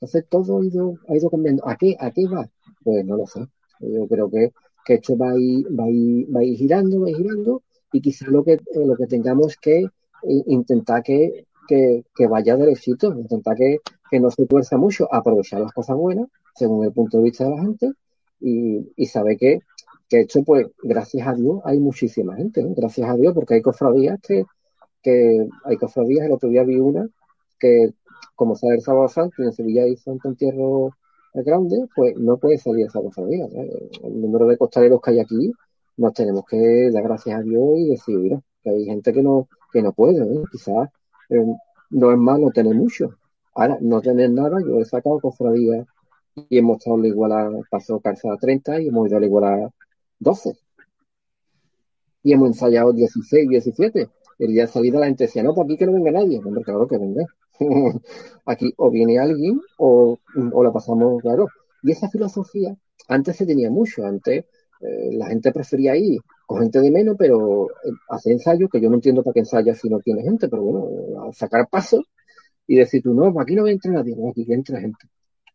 [0.00, 1.68] Entonces todo ha ido, ha ido cambiando.
[1.68, 2.48] ¿A qué, ¿A qué va?
[2.84, 3.46] Pues no lo sé.
[3.80, 4.52] Yo creo que,
[4.86, 7.62] que esto va a, ir, va, a va a ir girando, va a ir girando,
[7.92, 12.56] y quizás lo que, eh, lo que tengamos que eh, intentar que, que, que vaya
[12.56, 13.78] derechito, intentar que,
[14.10, 17.50] que no se tuerza mucho, aprovechar las cosas buenas, según el punto de vista de
[17.50, 17.92] la gente,
[18.40, 19.60] y, y saber que,
[20.08, 22.74] que esto, pues, gracias a Dios, hay muchísima gente, ¿no?
[22.74, 24.44] gracias a Dios, porque hay cofradías que,
[25.02, 27.08] que hay cofradías, el otro día vi una
[27.58, 27.92] que,
[28.34, 30.90] como sabe el sábado santo y en Sevilla hay santo entierro
[31.34, 33.46] grande, pues no puede salir esa cofradía.
[34.02, 35.52] El número de costaleros que hay aquí,
[35.96, 39.48] nos tenemos que dar gracias a Dios y decir, mira, que hay gente que no,
[39.72, 40.44] que no puede, ¿eh?
[40.50, 40.88] quizás
[41.90, 43.16] no es malo tener mucho.
[43.54, 45.86] Ahora, no tener nada, yo he sacado cofradías
[46.34, 49.70] y hemos estado la iguala, pasó a 30 y hemos ido a la iguala
[50.18, 50.58] 12.
[52.22, 55.76] Y hemos ensayado 16, 17 el día de salida la gente decía, no, por aquí
[55.76, 56.40] que no venga nadie.
[56.44, 57.24] Hombre, claro que venga.
[58.46, 60.18] aquí o viene alguien o,
[60.52, 61.48] o la pasamos, claro.
[61.82, 62.76] Y esa filosofía
[63.08, 64.46] antes se tenía mucho, antes
[64.80, 68.88] eh, la gente prefería ir con gente de menos, pero eh, hacer ensayos, que yo
[68.88, 70.88] no entiendo para qué ensayas si no tiene gente, pero bueno,
[71.34, 72.04] sacar pasos
[72.66, 75.06] y decir tú, no, aquí no entra nadie, no, aquí entra gente.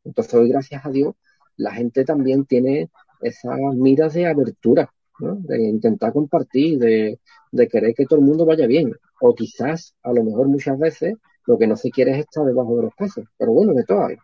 [0.04, 1.16] Entonces hoy, gracias a Dios,
[1.58, 2.90] la gente también tiene
[3.22, 7.20] esas miras de abertura de intentar compartir, de,
[7.68, 8.94] querer que todo el mundo vaya bien.
[9.22, 11.16] O quizás, a lo mejor muchas veces,
[11.46, 13.26] lo que no se quiere es estar debajo de los pesos.
[13.38, 14.18] Pero bueno, de todo hay.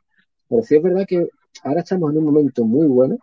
[0.47, 1.27] Pero sí es verdad que
[1.63, 3.17] ahora estamos en un momento muy bueno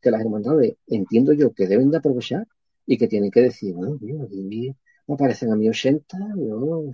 [0.00, 2.46] que las hermandades, entiendo yo, que deben de aprovechar
[2.86, 4.74] y que tienen que decir, bueno, aquí
[5.06, 6.90] me aparecen a mí 80, yo,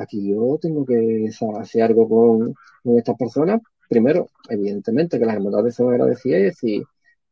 [0.00, 1.28] aquí yo tengo que
[1.60, 2.54] hacer algo con,
[2.96, 3.60] estas personas.
[3.88, 6.82] Primero, evidentemente, que las hermandades son agradecidas y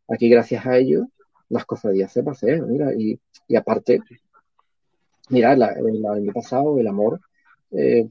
[0.08, 1.04] aquí gracias a ellos
[1.48, 4.00] las cofradías se pasean, mira, y, y aparte,
[5.30, 7.20] mira, el año pasado el amor,
[7.70, 8.08] eh,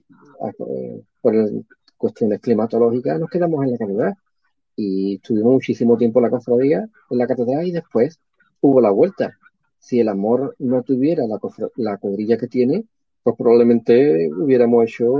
[0.69, 1.33] eh, por
[1.97, 4.15] cuestiones climatológicas, nos quedamos en la catedral
[4.75, 8.19] y estuvimos muchísimo tiempo en la cofradía, en la catedral y después
[8.61, 9.37] hubo la vuelta.
[9.79, 11.39] Si el amor no tuviera la,
[11.75, 12.85] la cuadrilla que tiene,
[13.25, 15.11] pues probablemente hubiéramos hecho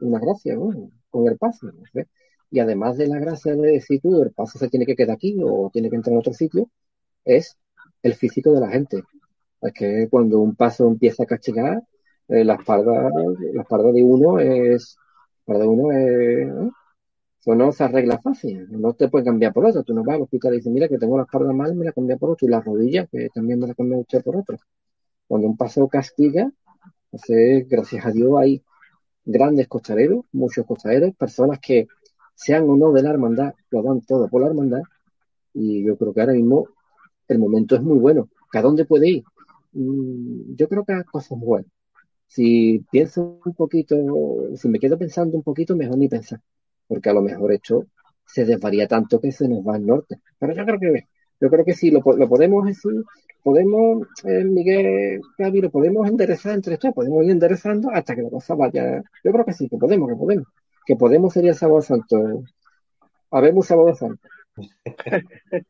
[0.00, 0.90] una gracia ¿no?
[1.08, 1.66] con el paso.
[2.50, 5.38] Y además de la gracia de decir tú, el paso se tiene que quedar aquí
[5.42, 6.68] o tiene que entrar en otro sitio,
[7.24, 7.56] es
[8.02, 9.02] el físico de la gente.
[9.62, 11.82] Es que cuando un paso empieza a castigar,
[12.28, 13.08] eh, la espalda,
[13.54, 14.98] la espalda de uno es,
[15.46, 16.48] la de uno es,
[17.40, 19.82] Eso no se arregla fácil, no te puede cambiar por otro.
[19.84, 21.92] Tú no vas al hospital y dices, mira que tengo la espalda mal, me la
[21.92, 24.58] cambia por otro, y la rodilla, que también me la cambia usted por otro.
[25.26, 26.52] Cuando un paseo castiga,
[27.12, 28.62] entonces, gracias a Dios hay
[29.24, 31.86] grandes costareros, muchos costareros, personas que
[32.34, 34.82] sean o no de la hermandad, lo dan todo por la hermandad,
[35.54, 36.68] y yo creo que ahora mismo
[37.28, 38.28] el momento es muy bueno.
[38.54, 39.24] ¿A dónde puede ir?
[39.72, 41.70] Mm, yo creo que a cosas buenas.
[42.26, 43.96] Si pienso un poquito,
[44.56, 46.40] si me quedo pensando un poquito, mejor ni pensar,
[46.88, 47.86] porque a lo mejor esto
[48.26, 50.20] se desvaría tanto que se nos va al norte.
[50.38, 51.06] Pero yo creo que
[51.40, 52.92] yo creo que sí, lo, podemos decir,
[53.42, 58.30] podemos, eh, Miguel Gaby, lo podemos enderezar entre todos, podemos ir enderezando hasta que la
[58.30, 59.02] cosa vaya.
[59.24, 60.46] Yo creo que sí, que podemos, que podemos.
[60.84, 62.44] Que podemos sería sábado santo.
[63.30, 64.28] Habemos sábado santo.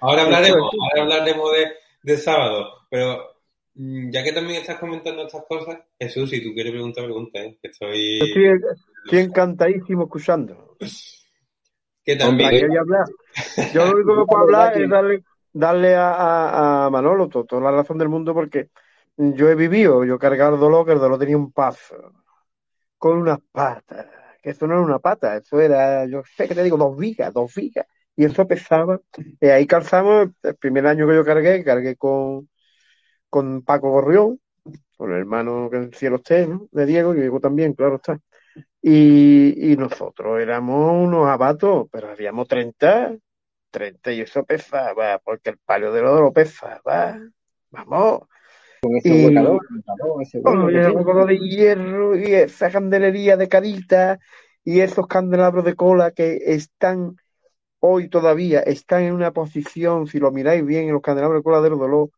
[0.00, 1.66] ahora hablaremos, ahora hablaremos de,
[2.02, 3.18] de sábado, pero
[3.74, 7.58] mm, ya que también estás comentando estas cosas, Jesús, si tú quieres preguntar, pregunta, ¿eh?
[7.60, 8.18] que estoy...
[8.22, 10.76] Estoy, encantadísimo escuchando.
[12.04, 12.68] Que también...
[13.74, 15.22] Yo lo único que puedo hablar es darle,
[15.56, 18.68] darle a, a, Manolo toda la razón del mundo porque
[19.16, 22.12] yo he vivido, yo cargado el dolor, que el dolor tenía un paso
[22.98, 24.06] con unas patas,
[24.42, 27.32] que eso no era una pata, eso era, yo sé que te digo, dos vigas,
[27.32, 27.86] dos vigas
[28.16, 29.00] y eso pesaba.
[29.40, 32.48] Y ahí calzamos, el primer año que yo cargué, cargué con,
[33.30, 34.40] con Paco Gorrión,
[34.96, 36.68] con el hermano que en cielo esté, ¿no?
[36.70, 38.20] de Diego, y Diego también, claro está.
[38.82, 43.16] Y, y nosotros éramos unos abatos, pero habíamos 30,
[43.76, 47.20] 30 y eso pesaba, porque el palio de oro pesaba.
[47.70, 48.22] Vamos.
[48.80, 49.24] Con ese y,
[50.22, 54.18] ese con el de hierro y esa candelería de carita
[54.64, 57.16] y esos candelabros de cola que están
[57.80, 61.60] hoy todavía están en una posición, si lo miráis bien, en los candelabros de cola
[61.60, 62.08] del dolor,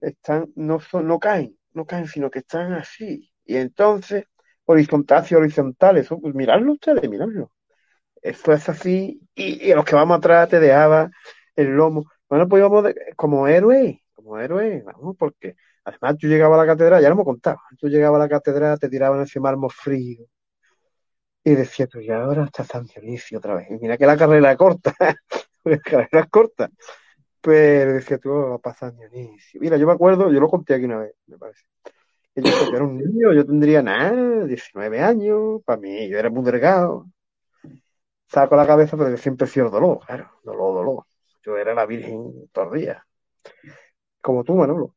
[0.00, 3.30] están, no, son, no caen, no caen, sino que están así.
[3.44, 4.24] Y entonces,
[4.64, 7.52] horizontales y horizontales, pues miradlo ustedes, miradlo.
[8.22, 11.10] Esto es así, y, los que vamos atrás te dejaba
[11.56, 12.04] el lomo.
[12.28, 12.84] Bueno, pues íbamos
[13.16, 17.26] como héroe, como héroe, vamos, porque además tú llegabas a la catedral, ya lo hemos
[17.26, 20.24] contado, tú llegabas a la catedral, te tiraban ese mármol frío,
[21.44, 23.68] y decía, tú, y ahora está San Dionisio otra vez.
[23.70, 24.94] Y mira que la carrera es corta,
[25.64, 26.70] la carrera es corta.
[27.40, 29.60] Pero decía tú, va a pasar Dionisio.
[29.60, 31.64] Mira, yo me acuerdo, yo lo conté aquí una vez, me parece.
[32.36, 37.06] yo, era un niño, yo tendría nada, 19 años, para mí, yo era muy delgado.
[38.32, 41.06] Saco la cabeza, pero siempre he sido dolor, claro, dolor, dolor.
[41.44, 43.02] Yo era la Virgen todos los días.
[44.20, 44.94] Como tú, Manolo.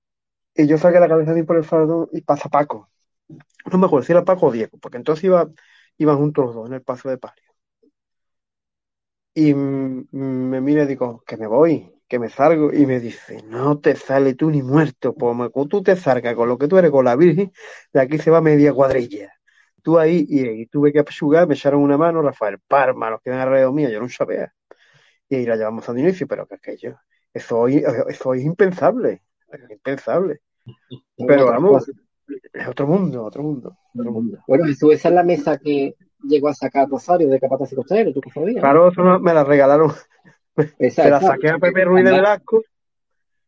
[0.56, 2.90] Y yo saqué la cabeza de por el fardo y pasa Paco.
[3.72, 5.50] No me acuerdo si era Paco o Diego, porque entonces iba
[5.98, 7.44] iban juntos los dos en el paso de palio.
[9.34, 13.80] Y me mira y digo, que me voy, que me salgo, y me dice, no
[13.80, 17.06] te sale tú ni muerto, como tú te salgas con lo que tú eres con
[17.06, 17.52] la Virgen,
[17.94, 19.35] de aquí se va media cuadrilla.
[19.86, 23.38] Tú ahí, y, tuve que apechugar, me echaron una mano, Rafael Parma, los que ven
[23.38, 24.52] alrededor mío, yo no sabía.
[25.30, 26.98] Y ahí la llevamos a inicio, pero que aquello,
[27.32, 30.42] eso, eso es impensable, es impensable.
[31.16, 31.88] Pero vamos,
[32.52, 34.40] es otro mundo, otro mundo, otro mundo.
[34.48, 38.12] Bueno, Jesús, esa es la mesa que llegó a sacar Rosario de Capataz y Costero,
[38.12, 38.62] ¿tú qué sabías?
[38.62, 39.92] Claro, eso me la regalaron.
[40.80, 42.64] Se la saqué a Pepe Ruiz de Velasco.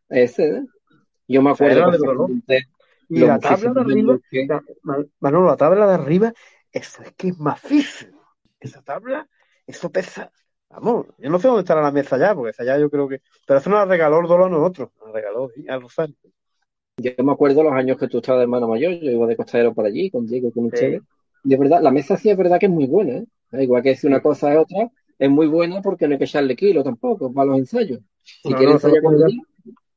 [0.07, 0.65] Ese, ¿eh?
[1.27, 2.27] Yo me acuerdo.
[2.45, 2.61] De
[3.09, 4.47] y la tabla de arriba, que...
[5.19, 6.33] Manolo, la tabla de arriba,
[6.71, 8.07] eso es que es macizo.
[8.59, 9.27] Esa tabla,
[9.65, 10.31] eso pesa.
[10.69, 13.21] Vamos, yo no sé dónde estará la mesa ya, porque esa ya yo creo que.
[13.45, 16.15] Pero eso nos la regaló el dolor a nosotros, nos la regaló a Rosario.
[16.97, 19.73] Yo me acuerdo los años que tú estabas de hermano mayor, yo iba de costadero
[19.73, 21.01] por allí, con Diego, con ustedes.
[21.43, 23.63] Y de verdad, la mesa sí es verdad que es muy buena, ¿eh?
[23.63, 26.55] Igual que si una cosa es otra, es muy buena porque no hay que echarle
[26.55, 27.99] kilo tampoco para los ensayos.
[28.23, 29.41] Si quieres ensayar con ella,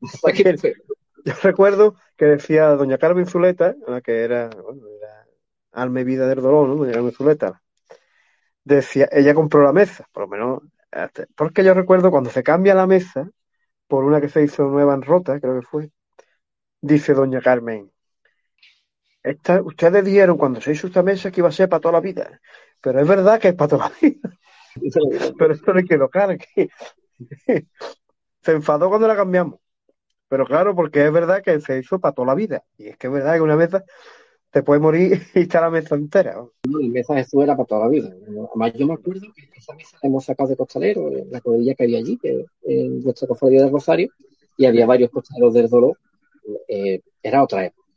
[1.25, 5.27] Yo recuerdo que decía doña Carmen Zuleta, que era, bueno, era
[5.73, 6.77] alma y vida del dolor, ¿no?
[6.77, 7.63] Doña Carmen Zuleta.
[8.65, 10.63] Decía, ella compró la mesa, por lo menos,
[11.37, 13.29] porque yo recuerdo cuando se cambia la mesa
[13.87, 15.91] por una que se hizo nueva en rota, creo que fue,
[16.81, 17.91] dice doña Carmen.
[19.23, 22.01] Esta, ustedes dijeron cuando se hizo esta mesa que iba a ser para toda la
[22.01, 22.41] vida,
[22.81, 24.31] pero es verdad que es para toda la vida.
[25.39, 26.39] pero esto no hay que tocar.
[28.43, 29.61] se enfadó cuando la cambiamos.
[30.31, 32.63] Pero claro, porque es verdad que se hizo para toda la vida.
[32.79, 33.85] Y es que es verdad que una mesa
[34.53, 36.37] te puede morir y está la mesa entera.
[36.63, 38.15] La mesa Jesús era para toda la vida.
[38.29, 41.83] Además, yo me acuerdo que esa mesa la hemos sacado de costalero, la codilla que
[41.83, 44.09] había allí, que en nuestra cofradía de Rosario,
[44.57, 45.99] y había varios costaleros del dolor
[46.69, 47.89] eh, era otra época.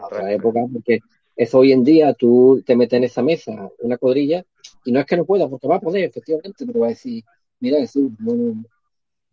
[0.00, 1.00] otra época porque
[1.36, 4.42] es hoy en día tú te metes en esa mesa, una cuadrilla,
[4.86, 7.22] y no es que no pueda, porque va a poder, efectivamente, pero va a decir,
[7.60, 8.32] mira, Jesús, no,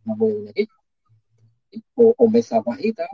[0.04, 0.68] no voy venir aquí.
[1.96, 3.08] O, o mesa bajita,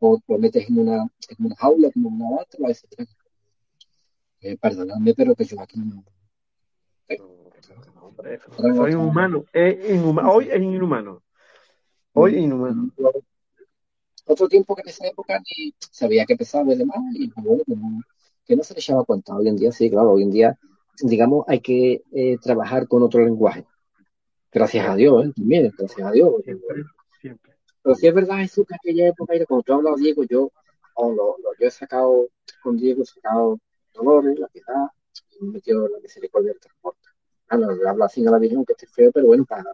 [0.00, 2.88] o lo metes en una, en una jaula, como una bata, va a decir,
[4.40, 6.04] eh, perdonadme, pero que yo aquí no.
[8.56, 9.44] Soy inhumano.
[9.54, 11.22] Hoy es inhumano.
[12.12, 12.90] Hoy es inhumano.
[14.26, 17.64] Otro tiempo que en esa época ni sabía que pesaba y demás, y bueno,
[18.44, 19.34] que no, se le echaba cuenta.
[19.34, 20.58] Hoy en día, sí, claro, hoy en día,
[21.00, 23.64] digamos, hay que eh, trabajar con otro lenguaje.
[24.52, 25.32] Gracias a Dios, ¿eh?
[25.34, 26.30] también, gracias a Dios.
[27.20, 27.47] Siempre,
[27.88, 30.52] Pero sí es verdad, Jesús, que aquella época, cuando tú hablas, Diego, yo,
[30.98, 32.28] lo, yo he sacado,
[32.62, 33.58] con Diego he sacado
[33.94, 34.88] Dolores, la piedad,
[35.30, 37.08] y me metido la misericordia del transporte.
[37.50, 39.64] No, le hablo así a la Virgen, que esté feo, pero bueno, para,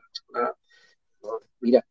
[1.58, 1.84] mira,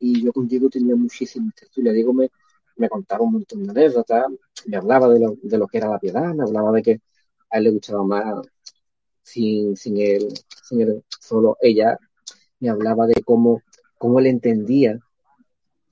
[0.00, 1.94] y yo con Diego tenía muchísimas tertulias.
[1.94, 2.28] Diego me,
[2.74, 4.26] me contaba un montón de anécdotas,
[4.66, 7.00] me hablaba de lo, de lo que era la piedad, me hablaba de que
[7.50, 8.44] a él le gustaba más
[9.22, 10.26] sin, sin, él,
[10.64, 11.96] sin él, solo ella,
[12.58, 13.62] me hablaba de cómo,
[13.96, 14.98] cómo él entendía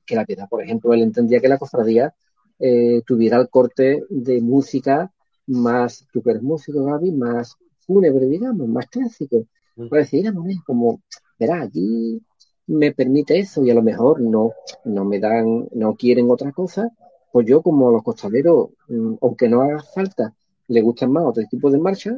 [0.07, 2.15] que la piedad, por ejemplo, él entendía que la cofradía
[2.59, 5.13] eh, tuviera el corte de música
[5.47, 9.45] más, tú que eres músico, Gaby, más fúnebre, digamos, más clásico.
[9.77, 9.89] Mm.
[9.89, 10.33] Pues decir,
[10.65, 11.03] como,
[11.39, 12.21] verá, allí
[12.67, 14.53] me permite eso y a lo mejor no,
[14.85, 16.91] no me dan, no quieren otra cosa,
[17.33, 20.35] pues yo como a los costaleros, mm, aunque no haga falta,
[20.69, 22.17] le gustan más otro tipo de marchas,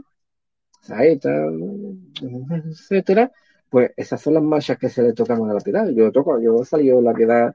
[0.80, 1.30] saeta,
[2.22, 3.30] etcétera,
[3.68, 5.88] pues esas son las marchas que se le tocan a la piedad.
[5.90, 7.54] Yo toco, yo he salido la piedad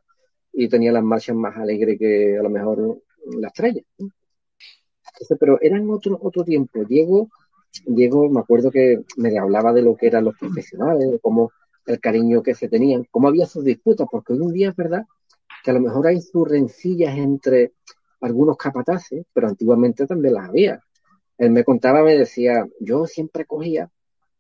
[0.54, 3.01] y tenía las marchas más alegres que a lo mejor
[3.39, 3.82] la estrella.
[5.39, 6.86] pero eran otro, otro tiempo.
[6.86, 7.30] Diego,
[7.86, 11.51] Diego, me acuerdo que me hablaba de lo que eran los profesionales, cómo
[11.86, 15.06] el cariño que se tenían, cómo había sus disputas, porque hoy día es verdad
[15.64, 17.74] que a lo mejor hay sus rencillas entre
[18.22, 20.82] algunos capataces, pero antiguamente también las había.
[21.38, 23.89] Él me contaba, me decía, yo siempre cogía,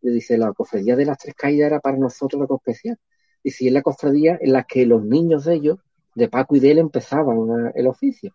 [0.01, 2.97] le dice, la cofradía de las tres caídas era para nosotros algo especial.
[3.41, 5.79] Y si es la cofradía en la que los niños de ellos,
[6.15, 8.33] de Paco y de él, empezaban el oficio.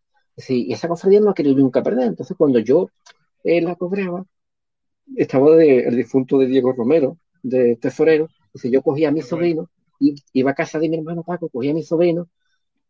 [0.49, 2.09] Y esa cofradía no la quería nunca perder.
[2.09, 2.89] Entonces, cuando yo
[3.45, 4.25] eh, la cobraba,
[5.17, 8.29] estaba de, el difunto de Diego Romero, de tesorero,
[8.65, 9.71] yo cogía a mi sobrino,
[10.01, 12.29] y iba a casa de mi hermano Paco, cogía a mi sobrino,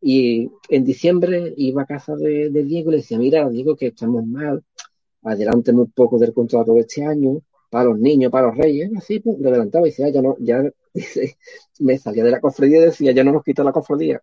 [0.00, 4.26] y en diciembre iba a casa de, Diego y le decía, mira, Diego, que estamos
[4.26, 4.64] mal,
[5.22, 9.20] adelante muy poco del contrato de este año, para los niños, para los reyes, así,
[9.20, 10.62] pues, lo adelantaba y decía, ya no, ya,
[10.94, 11.36] dice,
[11.80, 14.22] me salía de la cofradía y decía, ya no nos quita la cofradía.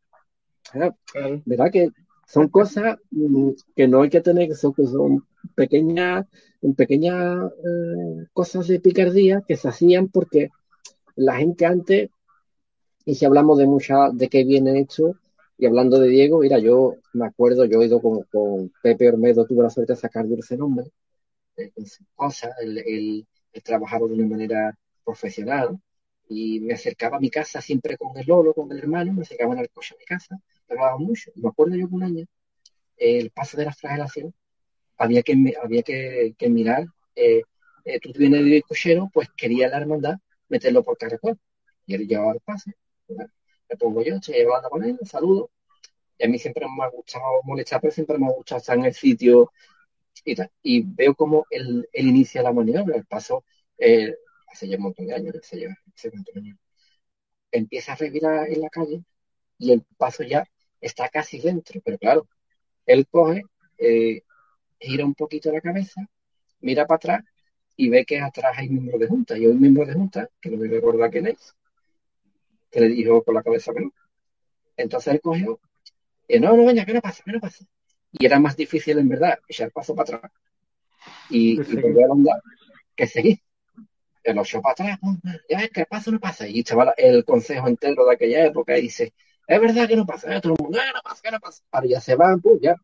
[1.45, 1.89] ¿Verdad que
[2.28, 6.26] son cosas mm, que no hay que tener, que son, que son pequeñas,
[6.76, 10.49] pequeñas eh, cosas de picardía que se hacían porque
[11.16, 12.09] la gente antes,
[13.05, 15.16] y si hablamos de mucha, de qué viene hecho,
[15.57, 19.45] y hablando de Diego, mira, yo me acuerdo, yo he ido con, con Pepe Ormedo,
[19.45, 20.91] tuve la suerte de sacar dulce nombre,
[21.57, 23.26] eh, con sus cosas, él,
[23.63, 25.80] trabajaba de una manera profesional,
[26.28, 29.59] y me acercaba a mi casa siempre con el Lolo, con el hermano, me acercaban
[29.59, 30.39] al coche a mi casa,
[30.99, 31.32] mucho.
[31.36, 32.26] Me acuerdo yo que un año,
[32.97, 34.34] el paso de la flagelación,
[34.97, 36.86] había que, había que, mirar,
[37.16, 37.43] eh,
[37.86, 40.16] eh, tú vienes de cochero, pues quería la hermandad
[40.49, 41.39] meterlo por carretón.
[41.86, 42.74] Y él llevaba el pase.
[43.07, 45.51] Me pongo yo, estoy hablando con él, saludo.
[46.18, 48.86] Y a mí siempre me ha gustado molestar, pero siempre me ha gustado estar en
[48.86, 49.51] el sitio
[50.24, 50.51] y tal.
[50.63, 53.43] Y veo como él, inicia la maniobra, el paso,
[53.78, 54.16] eh,
[54.47, 56.59] hace ya un montón de años, se lleva, un montón de años.
[57.51, 59.03] Empieza a revirar en la calle
[59.57, 60.45] y el paso ya
[60.82, 62.28] está casi dentro, pero claro,
[62.86, 63.43] él coge,
[63.78, 64.21] eh,
[64.80, 66.07] gira un poquito la cabeza,
[66.61, 67.23] mira para atrás
[67.78, 69.38] y ve que atrás hay miembros de junta.
[69.38, 71.55] Y hay un miembro de junta, que no me recuerda quién es,
[72.71, 73.91] que le dijo con la cabeza que no.
[74.78, 75.59] Entonces él cogió,
[76.28, 77.65] y no, no, venga, que no pasa, que no pasa.
[78.11, 80.32] Y era más difícil, en verdad, echar paso para atrás
[81.30, 82.41] y, y volver a andar
[82.95, 83.39] que seguir.
[84.23, 84.99] El ocho para atrás,
[85.47, 86.47] ya ves que el paso no pasa.
[86.47, 89.13] Y estaba el consejo entero de aquella época y dice,
[89.47, 91.63] es verdad que no pasa, todo el mundo, no pasa, que no pasa.
[91.71, 92.75] Ahora ya se van, pues ya.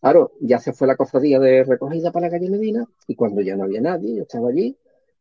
[0.00, 3.54] Claro, ya se fue la cofradía de recogida para la calle Medina y cuando ya
[3.54, 4.76] no había nadie, yo estaba allí,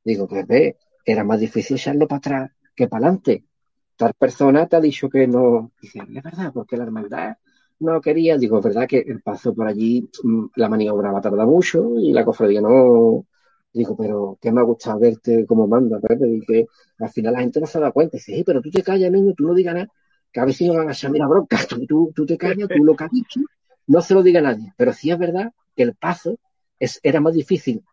[0.06, 3.44] digo, pues ve, era más difícil echarlo para atrás que para adelante.
[3.98, 7.38] Tal persona te ha dicho que no, dice, es verdad, porque la hermandad
[7.80, 11.22] no quería, digo, es verdad que el paso por allí, mm, la maniobra va a
[11.22, 13.26] tardar mucho y la cofradía no,
[13.74, 16.68] digo, pero que me ha gustado verte como manda, Pepe, y que
[17.00, 19.34] al final la gente no se da cuenta, dice, sí, pero tú te callas, niño,
[19.36, 19.90] tú no digas nada,
[20.32, 21.58] que a veces no van a echar la bronca,
[21.88, 23.40] tú, te callas, tú lo que has dicho,
[23.88, 26.38] no se lo diga a nadie, pero sí es verdad que el paso
[27.04, 27.84] era más difícil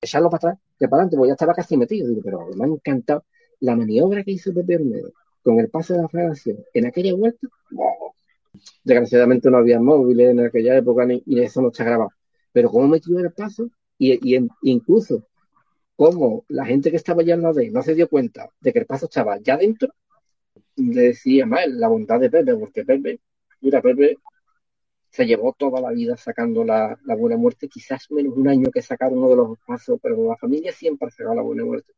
[0.00, 2.08] echarlo para atrás que para adelante, porque ya estaba casi metido.
[2.08, 3.24] Digo, pero me ha encantado
[3.60, 5.12] la maniobra que hizo Pepe Ormedo
[5.42, 7.48] con el paso de la fragación en aquella vuelta.
[8.84, 12.10] Desgraciadamente no había móviles en aquella época ni, y eso no está grabado.
[12.52, 13.68] Pero cómo metió el paso
[13.98, 15.24] y, incluso
[15.96, 18.80] como la gente que estaba ya en la D no se dio cuenta de que
[18.80, 19.92] el paso estaba ya dentro,
[20.76, 23.20] le decía más la bondad de Pepe, porque Pepe,
[23.60, 24.16] mira, Pepe
[25.10, 29.12] se llevó toda la vida sacando la, buena muerte, quizás menos un año que sacar
[29.12, 31.92] uno de los pasos, pero la familia siempre ha sacado la buena muerte.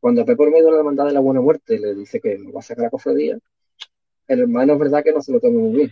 [0.00, 2.62] Cuando Pepe Ormedo, la hermandad de la buena muerte, le dice que lo va a
[2.64, 3.38] sacar a cofradía,
[4.26, 5.90] el hermano es verdad que no se lo toma muy bien,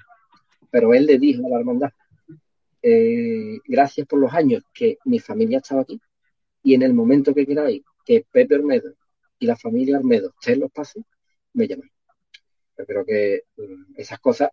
[0.70, 1.90] pero él le dijo a la hermandad,
[2.82, 6.00] eh, gracias por los años que mi familia estaba aquí
[6.62, 8.94] y en el momento que queráis que Pepe Ormedo
[9.38, 11.04] y la familia Ormedo estén los pasos,
[11.52, 11.99] me llamáis.
[12.78, 14.50] Yo creo que mm, esas cosas,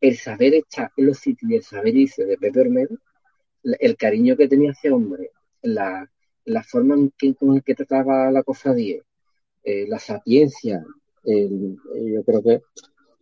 [0.00, 2.96] el saber en los sitios y el saber irse de Pepe Ormedo,
[3.62, 5.30] el cariño que tenía ese hombre,
[5.62, 6.08] la,
[6.64, 9.02] forma en que, con el que trataba la cofradía,
[9.64, 10.84] eh, la sapiencia,
[11.24, 12.60] yo creo que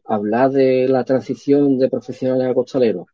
[0.05, 3.07] hablar de la transición de profesionales a costaleros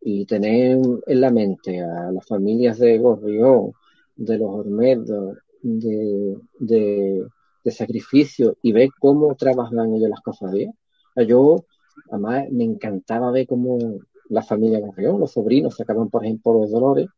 [0.00, 3.72] y tener en la mente a las familias de Gorrión,
[4.16, 7.26] de los Ormedos, de, de,
[7.64, 10.74] sacrificio y ver cómo trabajan ellos las cofradías.
[11.26, 11.64] Yo,
[12.10, 13.78] además, me encantaba ver cómo
[14.28, 17.08] la familia Gorrión, los sobrinos, sacaban, por ejemplo, los dolores.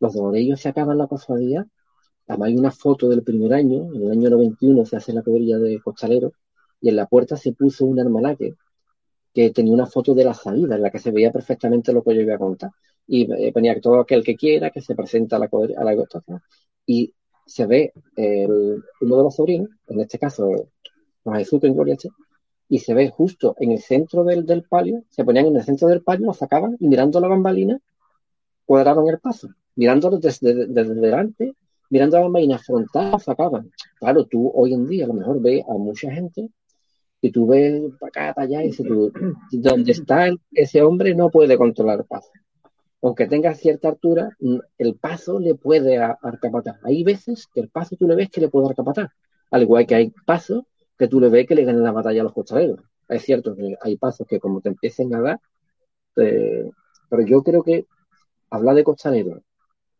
[0.00, 1.66] Los dolores ellos sacaban la cofradía.
[2.26, 5.58] Además, hay una foto del primer año, en el año 91 se hace la cuadrilla
[5.58, 6.32] de costaleros
[6.80, 8.54] y en la puerta se puso un armalaque
[9.34, 12.14] que tenía una foto de la salida en la que se veía perfectamente lo que
[12.14, 12.70] yo iba a contar.
[13.06, 15.94] Y eh, ponía que todo aquel que quiera que se presenta a la, a la
[16.86, 17.12] Y
[17.46, 20.68] se ve el, uno de los sobrinos, en este caso
[21.22, 21.76] Juan Jesús en
[22.68, 25.88] y se ve justo en el centro del, del palio, se ponían en el centro
[25.88, 27.78] del palio, lo sacaban y mirando la bambalina
[28.64, 31.54] cuadraban el paso, mirándolo desde, delante
[31.90, 33.70] mirando la bambalina frontal, sacaban.
[33.98, 36.50] Claro, tú hoy en día a lo mejor ves a mucha gente
[37.20, 39.12] y tú ves para acá, para allá, y si tú,
[39.52, 42.30] donde está ese hombre no puede controlar el paso.
[43.04, 44.30] Aunque tenga cierta altura,
[44.78, 46.80] el paso le puede arcapatar.
[46.84, 49.10] Hay veces que el paso tú le ves que le puede arcapatar.
[49.50, 50.64] Al igual que hay pasos
[50.96, 52.80] que tú le ves que le ganan la batalla a los costaleros.
[53.08, 55.40] Es cierto que hay pasos que como te empiecen a dar,
[56.14, 57.86] pero yo creo que
[58.48, 59.42] hablar de costaleros,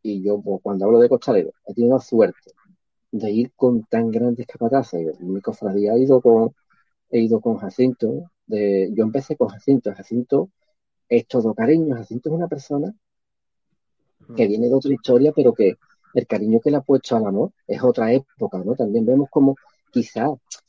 [0.02, 2.52] y yo pues, cuando hablo de costaleros, he tenido la suerte
[3.12, 5.20] de ir con tan grandes capataces.
[5.20, 6.54] Mi cofradía ha ido con
[7.10, 8.30] he ido con Jacinto.
[8.46, 9.92] De, yo empecé con Jacinto.
[9.94, 10.48] Jacinto
[11.08, 11.94] es todo cariño.
[11.96, 12.94] Jacinto es una persona
[14.36, 14.48] que mm.
[14.48, 15.76] viene de otra historia, pero que
[16.14, 18.74] el cariño que le ha puesto al amor es otra época, ¿no?
[18.74, 19.56] También vemos como
[19.90, 20.28] quizá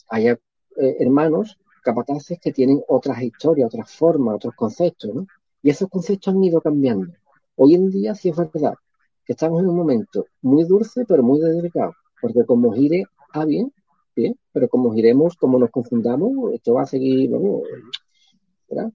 [0.10, 0.40] haya
[0.78, 5.28] eh, hermanos capataces que tienen otras historias, otras formas, otros conceptos, ¿no?
[5.62, 7.14] Y esos conceptos han ido cambiando.
[7.56, 8.76] Hoy en día sí es verdad
[9.24, 13.72] que estamos en un momento muy dulce, pero muy delicado, porque como gire a bien,
[14.52, 17.32] pero como giremos, como nos confundamos, esto va a seguir,
[18.70, 18.92] ¿verdad?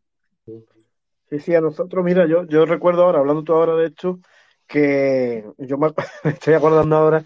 [1.30, 4.18] Sí, sí, a nosotros, mira, yo, yo recuerdo ahora, hablando tú ahora de esto,
[4.66, 5.88] que yo me,
[6.24, 7.24] estoy acordando ahora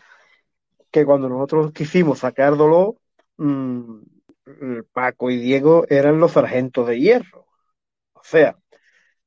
[0.90, 2.96] que cuando nosotros quisimos sacar dolor,
[3.38, 4.00] mmm,
[4.92, 7.46] Paco y Diego eran los sargentos de hierro.
[8.14, 8.56] O sea,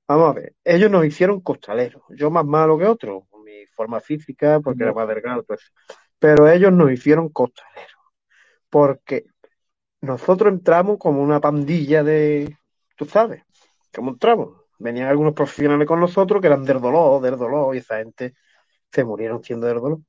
[0.07, 4.01] vamos a ver, ellos nos hicieron costaleros, yo más malo que otro, con mi forma
[4.01, 5.61] física, porque era más delgado, pues.
[6.19, 7.93] pero ellos nos hicieron costaleros
[8.69, 9.25] porque
[10.01, 12.57] nosotros entramos como una pandilla de,
[12.95, 13.43] tú sabes,
[13.93, 14.66] como entramos.
[14.79, 18.35] Venían algunos profesionales con nosotros que eran del dolor, del dolor, y esa gente
[18.91, 19.99] se murieron siendo del dolor.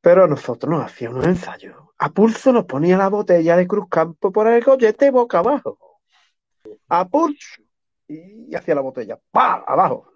[0.00, 1.76] Pero nosotros nos hacíamos unos ensayos.
[1.98, 6.00] A pulso nos ponía la botella de Cruz Campo por el collete boca abajo.
[6.88, 7.62] A pulso.
[8.08, 9.18] Y hacía la botella.
[9.30, 9.64] ¡Pa!
[9.66, 10.10] Abajo.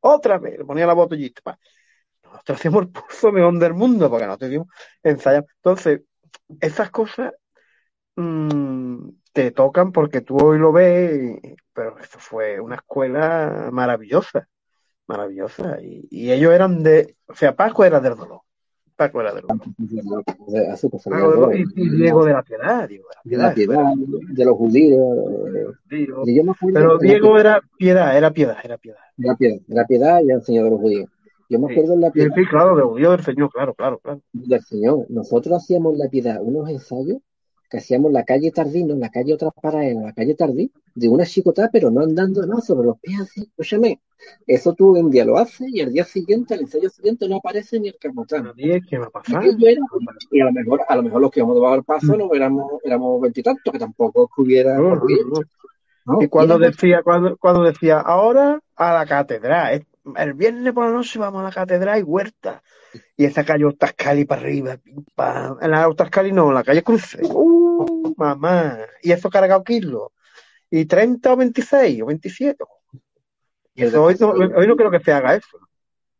[0.00, 1.58] Otra vez, ponía la botellita.
[2.22, 4.68] Nosotros hacíamos el pulso mejor del mundo porque no teníamos
[5.02, 5.46] ensayado.
[5.56, 6.02] Entonces,
[6.60, 7.32] esas cosas
[8.16, 11.38] mmm, te tocan porque tú hoy lo ves,
[11.72, 14.48] pero eso fue una escuela maravillosa,
[15.06, 15.80] maravillosa.
[15.80, 18.40] Y, y, ellos eran de, o sea, Paco era del dolor.
[18.94, 19.62] Paco era del dolor.
[21.56, 23.84] y, Diego de la piedad, Diego de la piedad,
[24.28, 25.00] de, los judíos.
[26.72, 28.98] pero Diego era piedad, era piedad, era piedad.
[29.16, 31.10] Era piedad, era piedad y el Señor de los judíos.
[31.48, 32.34] Yo me acuerdo en la piedad.
[32.34, 34.22] Sí, claro, de del Señor, claro, claro, claro.
[34.32, 35.04] Del Señor.
[35.10, 37.18] Nosotros hacíamos la piedad, unos ensayos
[37.72, 39.50] que hacíamos la calle Tardino, la calle otra
[39.82, 43.44] en la calle Tardí, de una chicotada, pero no andando, no, sobre los pies así.
[43.44, 43.98] Escúchame,
[44.46, 47.80] eso tú un día lo haces y el día siguiente, el ensayo siguiente, no aparece
[47.80, 48.52] ni el capotán.
[48.54, 49.42] ¿qué va a pasar?
[49.46, 52.72] Y, a lo mejor, a lo mejor los que íbamos debajo del paso no éramos,
[52.84, 54.78] éramos veintitantos, que tampoco hubiera.
[56.20, 59.86] y cuando decía, cuando, cuando decía, ahora a la catedral,
[60.16, 62.62] el viernes por la noche vamos a la catedral y huerta.
[63.16, 64.78] Y esa calle Otascali para arriba,
[65.60, 67.18] En la Otascali no, en la calle Cruce.
[67.22, 68.78] Uh, mamá.
[69.02, 70.08] Y eso cargado kilos.
[70.70, 72.64] Y 30 o 26 o 27.
[73.74, 75.58] Y eso, hoy, no, hoy no creo que se haga eso.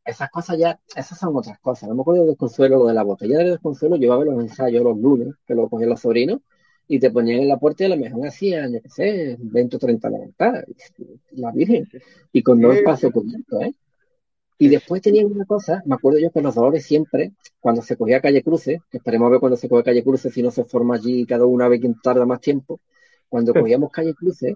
[0.05, 1.89] Esas cosas ya, esas son otras cosas.
[1.89, 3.97] No me acuerdo del consuelo lo de la botella de desconsuelo.
[3.97, 6.41] Yo iba a los ensayos los lunes, que lo cogían los sobrinos,
[6.89, 9.77] y te ponían en la puerta y a lo mejor hacían, yo qué sé, 20
[9.77, 10.65] o 30 levantadas,
[11.33, 11.89] la Virgen,
[12.33, 13.75] y con no espacio cubierto, ¿eh?
[14.59, 18.21] Y después tenía una cosa, me acuerdo yo que los dolores siempre, cuando se cogía
[18.21, 20.95] calle cruce, que esperemos a ver cuando se coge calle cruce, si no se forma
[20.95, 22.81] allí cada una vez quien tarda más tiempo,
[23.29, 24.55] cuando cogíamos calle cruce,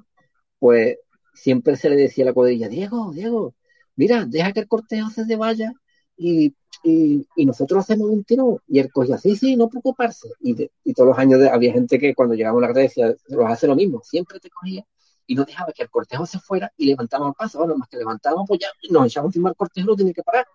[0.60, 0.98] pues
[1.34, 3.54] siempre se le decía a la cuadrilla, Diego, Diego,
[3.96, 5.72] mira, deja que el cortejo se vaya
[6.16, 6.54] y,
[6.86, 8.62] y, nosotros hacemos un tiro.
[8.68, 10.28] Y él cogía, sí, sí, no preocuparse.
[10.40, 13.66] Y, y todos los años había gente que cuando llegamos a la iglesia los hace
[13.66, 14.84] lo mismo, siempre te cogía
[15.26, 17.58] y no dejaba que el cortejo se fuera y levantábamos el paso.
[17.58, 20.46] Bueno, más que levantábamos, pues ya nos echamos encima del cortejo, lo tiene que parar.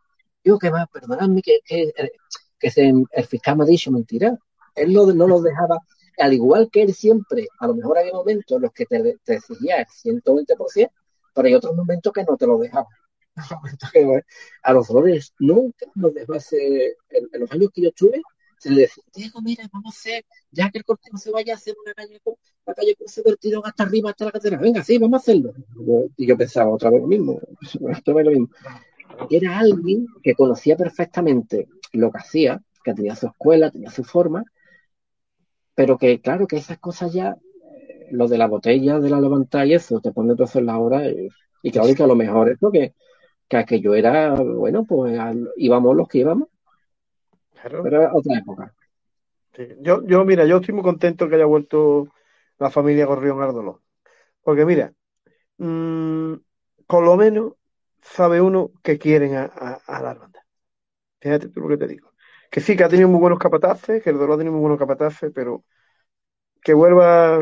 [0.43, 1.91] Digo, que va, perdonadme que, que,
[2.57, 4.37] que se, el fiscal me ha dicho mentira.
[4.75, 5.79] Él no, no los dejaba,
[6.17, 9.35] al igual que él siempre, a lo mejor había momentos en los que te, te
[9.35, 10.89] exigía el 120%,
[11.33, 12.87] pero hay otros momentos que no te lo dejaba.
[14.63, 18.21] a los dolores nunca en, los años que yo estuve,
[18.57, 21.55] se le decía, Diego, mira, vamos a hacer, ya que el cortejo se vaya a
[21.55, 22.21] hacer una calle,
[22.65, 25.53] la calle se vertido hasta arriba, hasta la catedral, venga, sí, vamos a hacerlo.
[26.15, 27.39] Y yo pensaba otra vez lo mismo,
[27.99, 28.49] otra vez lo mismo.
[29.29, 34.43] Era alguien que conocía perfectamente lo que hacía, que tenía su escuela, tenía su forma,
[35.73, 39.65] pero que claro que esas cosas ya, eh, lo de la botella, de la levantada
[39.65, 41.29] y eso, te pone todo eso en la hora, y,
[41.63, 42.93] y claro que a lo mejor es lo que,
[43.67, 45.19] que yo era, bueno, pues
[45.57, 46.47] íbamos los que íbamos,
[47.61, 48.73] pero era otra época.
[49.81, 52.07] Yo, yo, mira, yo estoy muy contento que haya vuelto
[52.57, 53.81] la familia Gorrión Ardolo.
[54.41, 54.93] Porque mira,
[55.57, 56.35] mmm,
[56.87, 57.53] por lo menos
[58.01, 60.45] sabe uno que quieren a, a, la banda.
[61.19, 62.13] Fíjate tú lo que te digo.
[62.49, 64.79] Que sí, que ha tenido muy buenos capataces, que el dolor ha tenido muy buenos
[64.79, 65.63] capataces, pero
[66.63, 67.39] que vuelva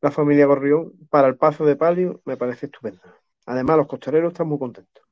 [0.00, 3.00] la familia Gorrión para el paso de palio me parece estupendo.
[3.46, 5.04] Además, los costareros están muy contentos.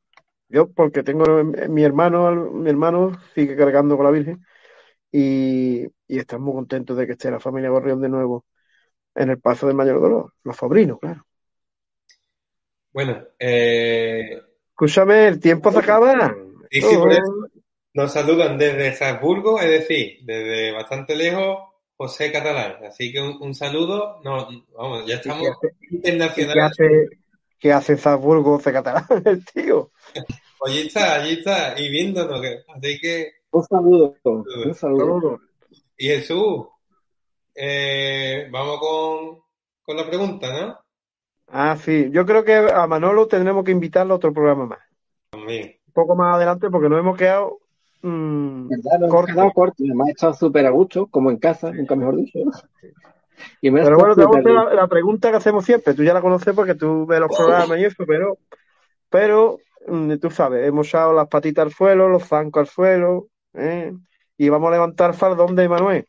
[0.48, 4.44] Yo, porque tengo mi hermano, mi hermano sigue cargando con la Virgen
[5.10, 8.44] y, y están muy contentos de que esté la familia Gorrión de nuevo
[9.14, 10.34] en el paso del mayor dolor.
[10.44, 11.26] Los sobrinos, claro.
[12.92, 14.42] Bueno, eh...
[14.68, 16.34] escúchame, el tiempo se acaba.
[16.70, 17.48] Y sí, por eso
[17.94, 21.58] nos saludan desde Salzburgo, es decir, desde bastante lejos,
[21.96, 22.84] José Catalán.
[22.84, 24.20] Así que un, un saludo.
[24.22, 25.48] No, vamos, ya estamos
[25.90, 26.78] internacionales.
[27.62, 29.92] ¿Qué hace Salzburgo, Catalán, el tío?
[30.66, 32.44] Allí está, allí está, y viéndonos.
[32.74, 33.34] Así que.
[33.52, 34.16] Un saludo.
[34.24, 35.40] Un saludo.
[35.96, 36.66] Y Jesús,
[37.54, 39.38] eh, vamos con,
[39.84, 40.76] con la pregunta, ¿no?
[41.46, 42.08] Ah, sí.
[42.10, 44.80] Yo creo que a Manolo tendremos que invitarlo a otro programa más.
[45.30, 45.76] También.
[45.86, 47.60] Un poco más adelante porque nos hemos quedado.
[48.00, 48.98] Mmm, ¿Verdad?
[48.98, 49.84] Nos hemos quedado corto.
[49.86, 52.40] Además, he estado súper a gusto, como en casa, nunca mejor dicho.
[53.60, 55.94] Y me pero bueno, te hago la, la, pregunta que hacemos siempre.
[55.94, 58.38] Tú ya la conoces porque tú ves los programas y eso, pero,
[59.08, 63.92] pero Mm, tú sabes, hemos echado las patitas al suelo, los zancos al suelo, ¿eh?
[64.36, 66.08] y vamos a levantar fardón de Manuel.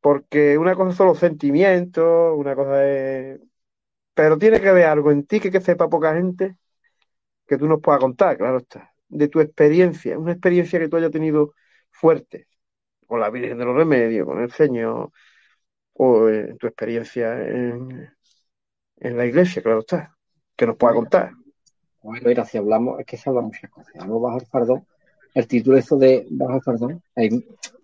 [0.00, 3.40] Porque una cosa son los sentimientos, una cosa es.
[4.14, 6.56] Pero tiene que haber algo en ti que, que sepa poca gente
[7.46, 8.92] que tú nos puedas contar, claro está.
[9.08, 11.54] De tu experiencia, una experiencia que tú hayas tenido
[11.90, 12.48] fuerte,
[13.06, 15.12] con la Virgen de los Remedios, con el Señor,
[15.94, 18.10] o en tu experiencia en,
[18.96, 20.16] en la iglesia, claro está,
[20.56, 21.32] que nos pueda contar.
[22.02, 23.94] Bueno, mira, si hablamos, es que se habla muchas cosas.
[23.94, 24.86] Hablamos bajo el fardón.
[25.34, 27.02] El título eso de bajo el fardón,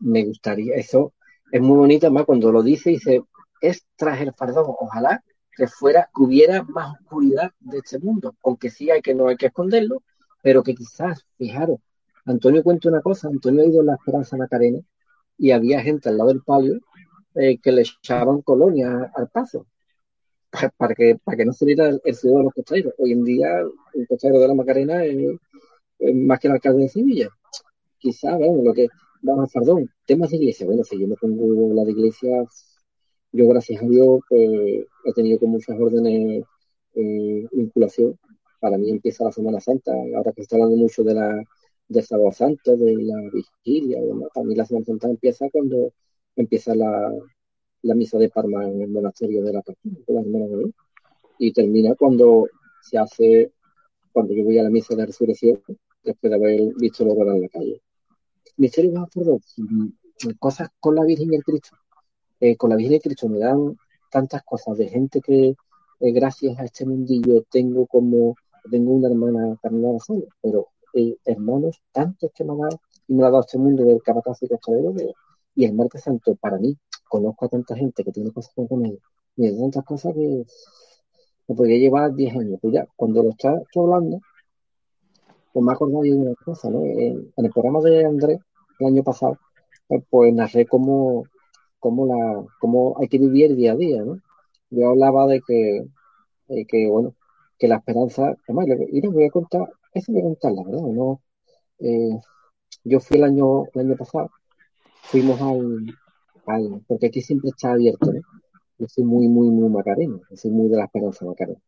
[0.00, 1.14] me gustaría, eso
[1.50, 3.22] es muy bonito, además cuando lo dice, dice,
[3.62, 5.24] es tras el fardón, ojalá
[5.56, 9.36] que fuera, que hubiera más oscuridad de este mundo, aunque sí hay que no hay
[9.36, 10.02] que esconderlo,
[10.42, 11.80] pero que quizás, fijaros,
[12.26, 14.80] Antonio cuenta una cosa, Antonio ha ido a la Esperanza Macarena
[15.38, 16.78] y había gente al lado del palio
[17.34, 19.66] eh, que le echaban colonia al paso
[20.76, 22.94] para que, para que no saliera el, el sudor de los costeros.
[22.98, 23.60] Hoy en día
[23.94, 25.36] el costero de la Macarena es,
[26.14, 27.28] más que el alcalde de Sevilla.
[27.98, 28.88] Quizá, bueno, lo que
[29.22, 30.66] vamos a perdón, temas de iglesia.
[30.66, 32.44] Bueno, si yo me pongo la de iglesia,
[33.32, 36.44] yo gracias a Dios pues, he tenido con muchas órdenes
[36.94, 38.18] eh, vinculación.
[38.60, 41.42] Para mí empieza la Semana Santa, ahora que está hablando mucho de la
[41.88, 45.92] de Sábado Santo, de la vigilia, bueno, para mí la Semana Santa empieza cuando
[46.42, 47.12] empieza la,
[47.82, 50.72] la misa de Parma en el monasterio de la de
[51.38, 52.48] y termina cuando
[52.82, 53.52] se hace,
[54.12, 55.60] cuando yo voy a la misa de resurrección,
[56.02, 57.82] después de haber visto lo en la calle.
[58.56, 59.40] Misterio más por
[60.38, 61.76] cosas con la Virgen y el Cristo.
[62.40, 63.76] Eh, con la Virgen y el Cristo me dan
[64.10, 65.54] tantas cosas de gente que
[66.00, 68.34] eh, gracias a este mundillo tengo como,
[68.68, 73.22] tengo una hermana carnada sola, pero eh, hermanos tantos que me han dado y me
[73.22, 74.92] ha dado este mundo del capataz y costalero
[75.58, 76.76] y el martes santo para mí
[77.08, 79.00] conozco a tanta gente que tiene cosas con ellos
[79.36, 80.44] y hay tantas cosas que
[81.48, 82.58] me podría llevar 10 años.
[82.62, 84.20] Pues ya, cuando lo estás hablando,
[85.52, 86.84] pues me he acordado de una cosa, ¿no?
[86.84, 88.40] En, el programa de Andrés,
[88.78, 89.38] el año pasado,
[89.88, 91.24] pues, pues narré cómo,
[91.80, 94.20] cómo, la, cómo hay que vivir día a día, ¿no?
[94.70, 95.86] Yo hablaba de que,
[96.68, 97.14] que bueno,
[97.58, 98.36] que la esperanza,
[98.92, 101.20] y les voy a contar eso me gusta la verdad, ¿no?
[101.80, 102.20] Eh,
[102.84, 104.30] yo fui el año, el año pasado,
[105.10, 105.86] fuimos al,
[106.46, 108.20] al, porque aquí siempre está abierto, ¿no?
[108.78, 111.60] Yo soy muy, muy, muy macareno, soy muy de la esperanza macarena.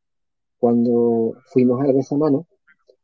[0.58, 2.46] Cuando fuimos al mano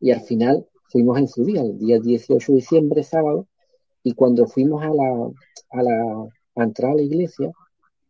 [0.00, 3.46] y al final fuimos en su día, el día 18 de diciembre, sábado,
[4.02, 5.30] y cuando fuimos a la,
[5.70, 7.50] a la, a entrar a la iglesia,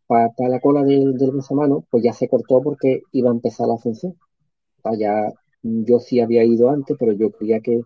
[0.07, 3.79] para, la cola del, del mano, pues ya se cortó porque iba a empezar la
[3.79, 4.17] función.
[4.99, 5.33] ya,
[5.63, 7.81] yo sí había ido antes, pero yo quería que,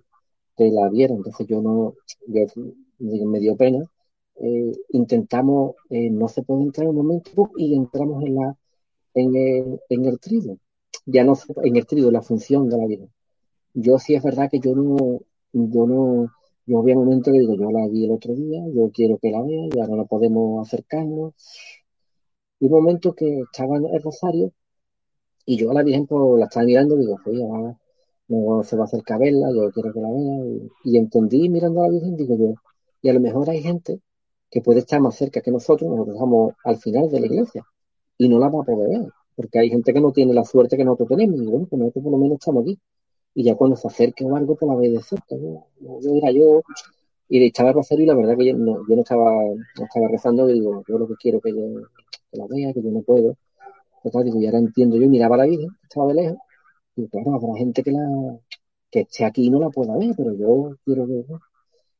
[0.57, 1.95] que la viera, entonces yo no,
[2.27, 2.47] yo,
[2.99, 3.85] me dio pena.
[4.41, 8.57] Eh, intentamos, eh, no se puede entrar un momento y entramos en la
[9.15, 10.59] en el, en el trigo,
[11.07, 11.35] ya no
[11.65, 13.07] en el trigo, la función de la vida.
[13.75, 15.21] Yo sí es verdad que yo no,
[15.53, 16.33] yo no,
[16.67, 19.31] yo había un momento que digo, yo la vi el otro día, yo quiero que
[19.31, 21.35] la vea, ya no la podemos acercarnos.
[22.61, 24.53] Y un momento que estaba en el Rosario
[25.47, 27.45] y yo a la Virgen pues, la estaba mirando y digo, oye,
[28.29, 30.71] no se va a acercar a verla, yo quiero que la vea.
[30.85, 32.55] Y, entendí mirando a la Virgen, digo yo,
[33.03, 34.01] y a lo mejor hay gente
[34.51, 37.65] que puede estar más cerca que nosotros, nosotros estamos al final de la iglesia
[38.19, 40.77] y no la va a poder ver, porque hay gente que no tiene la suerte
[40.77, 42.79] que nosotros tenemos, y bueno, pues nosotros por lo menos estamos aquí
[43.35, 45.37] y ya cuando se acerque o algo, pues la ve de cerca.
[45.37, 46.63] Yo, yo era yo,
[47.29, 50.51] y estaba rosario y la verdad que yo no, yo no estaba, no estaba rezando,
[50.51, 51.89] y digo, yo lo que quiero que yo
[52.31, 53.37] que la vea, que yo no puedo.
[54.03, 56.39] Total, digo, y ahora entiendo, yo miraba la Virgen, estaba de lejos,
[56.97, 58.39] y claro, habrá gente que la
[58.91, 61.25] que esté aquí y no la pueda ver, pero yo quiero ver.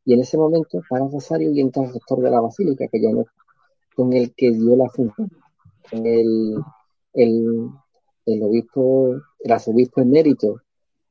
[0.05, 3.11] Y en ese momento para Rosario y entra el rector de la Basílica, que ya
[3.13, 3.25] no
[3.95, 5.31] con el que dio la función,
[5.93, 6.57] el,
[7.13, 10.63] el, obispo, el arzobispo emérito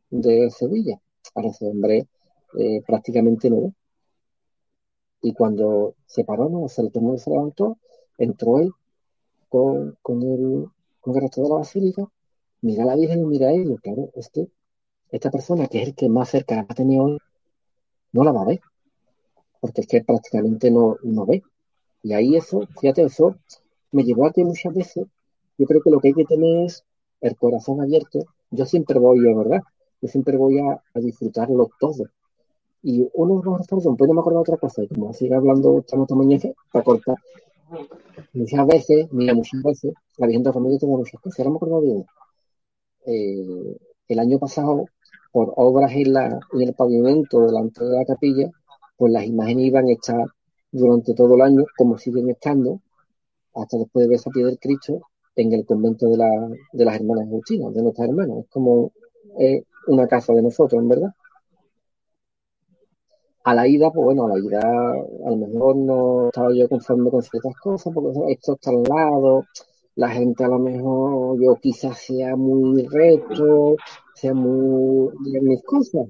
[0.09, 0.99] de Sevilla.
[1.35, 2.07] Ahora ese hombre
[2.57, 3.73] eh, prácticamente no.
[5.21, 7.77] Y cuando se paró, no, se, tomó se levantó,
[8.17, 8.71] entró él
[9.49, 10.65] con, con, el,
[11.01, 12.07] con el resto de la basílica,
[12.61, 13.77] mira a la Virgen y mira a él.
[13.83, 14.47] Claro, es que
[15.11, 17.17] esta persona, que es el que más cerca ha tenido hoy,
[18.13, 18.61] no la va a ver.
[19.59, 21.43] Porque es que prácticamente no, no ve.
[22.03, 23.35] Y ahí eso, fíjate, eso
[23.91, 25.07] me llevó a que muchas veces,
[25.57, 26.83] yo creo que lo que hay que tener es
[27.21, 28.25] el corazón abierto.
[28.51, 29.61] Yo siempre voy, de verdad,
[30.01, 32.05] yo siempre voy a, disfrutarlo todo.
[32.81, 35.35] Y uno de los recuerdos, pues no me acuerdo de otra cosa, y como sigue
[35.35, 37.17] hablando estamos mañana para cortar.
[38.33, 41.81] Muchas veces, mira, muchas veces, la Virgen de Familia tiene muchas cosas, ahora me acuerdo
[41.81, 42.05] de
[43.05, 43.77] eh,
[44.07, 44.85] el año pasado,
[45.31, 48.49] por obras en, la, en el pavimento delante de la capilla,
[48.99, 50.25] pues las imágenes iban a estar
[50.71, 52.81] durante todo el año, como siguen estando,
[53.55, 55.01] hasta después de piedra del Cristo,
[55.37, 56.29] en el convento de, la,
[56.73, 58.39] de las hermanas agustinas, de nuestras hermanas.
[58.39, 58.91] Es como
[59.87, 61.13] una casa de nosotros, en verdad.
[63.45, 67.09] A la ida, pues bueno, a la ida a lo mejor no estaba yo conforme
[67.09, 69.45] con ciertas cosas, porque esto está al lado,
[69.95, 73.77] la gente a lo mejor yo quizás sea muy reto,
[74.13, 76.05] sea muy de mis cosas.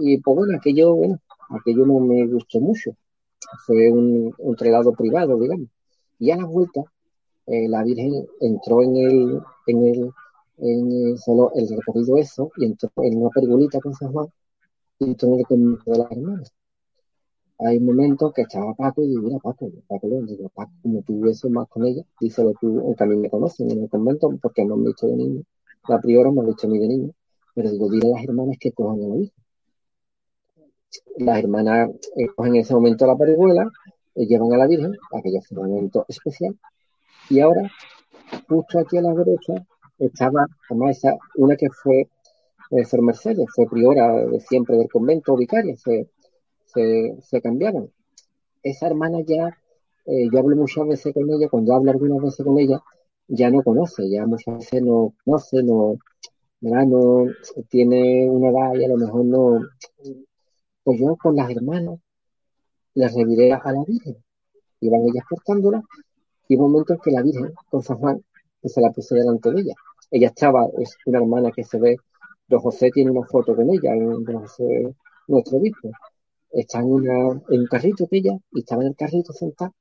[0.00, 1.20] Y pues bueno, aquello, bueno,
[1.50, 2.92] aquello no me gustó mucho.
[3.66, 5.68] Fue un, un privado, digamos.
[6.18, 6.82] Y a la vuelta,
[7.46, 10.12] eh, la Virgen entró en el, en el
[10.60, 14.28] en solo el recorrido eso y entró en una pergolita con San Juan
[14.98, 16.52] y todo el convento de las hermanas.
[17.58, 21.48] Hay momentos que estaba Paco y digo, mira Paco, Paco digo, Paco, como tú eso
[21.50, 24.76] más con ella, díselo tú, aunque a mí me conocen en el convento porque no
[24.76, 25.42] me han visto de niño,
[25.88, 27.12] la priora me ha visto ni de niño,
[27.54, 29.30] pero digo, dile a las hermanas que cojan a la.
[31.18, 31.90] Las hermanas
[32.34, 33.70] cogen en ese momento la pergola,
[34.14, 36.56] eh, llevan a la Virgen, aquello fue un momento especial,
[37.28, 37.70] y ahora,
[38.48, 39.54] justo aquí a la derecha,
[39.98, 42.08] estaba, además, esa, una que fue
[42.70, 46.08] eh, Mercedes, fue priora de siempre del convento, vicaria, se,
[46.66, 47.90] se, se cambiaron.
[48.62, 49.56] Esa hermana ya,
[50.06, 52.82] eh, yo hablo muchas veces con ella, cuando hablo algunas veces con ella,
[53.28, 55.96] ya no conoce, ya muchas veces no conoce, no,
[56.60, 57.26] no
[57.68, 59.60] tiene una edad y a lo mejor no.
[60.82, 61.98] Pues yo con las hermanas
[62.94, 64.16] les reviré a la Virgen,
[64.80, 65.82] iban ellas portándola,
[66.48, 68.24] y un momento en que la Virgen, con San Juan,
[68.62, 69.74] se la puse delante de ella.
[70.10, 71.96] Ella estaba, es una hermana que se ve,
[72.48, 74.94] don José tiene una foto con ella, don José,
[75.28, 75.90] nuestro obispo.
[76.50, 79.72] Está en, una, en un carrito que ella, y estaba en el carrito sentada,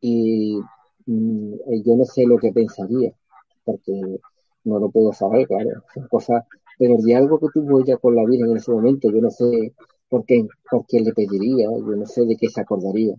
[0.00, 0.58] y
[1.06, 1.54] mm,
[1.84, 3.12] yo no sé lo que pensaría,
[3.64, 3.92] porque
[4.64, 6.44] no lo puedo saber, claro, son cosas,
[6.78, 9.74] pero de algo que tuvo ella con la Virgen en ese momento, yo no sé
[10.08, 13.14] por qué, por qué le pediría, yo no sé de qué se acordaría.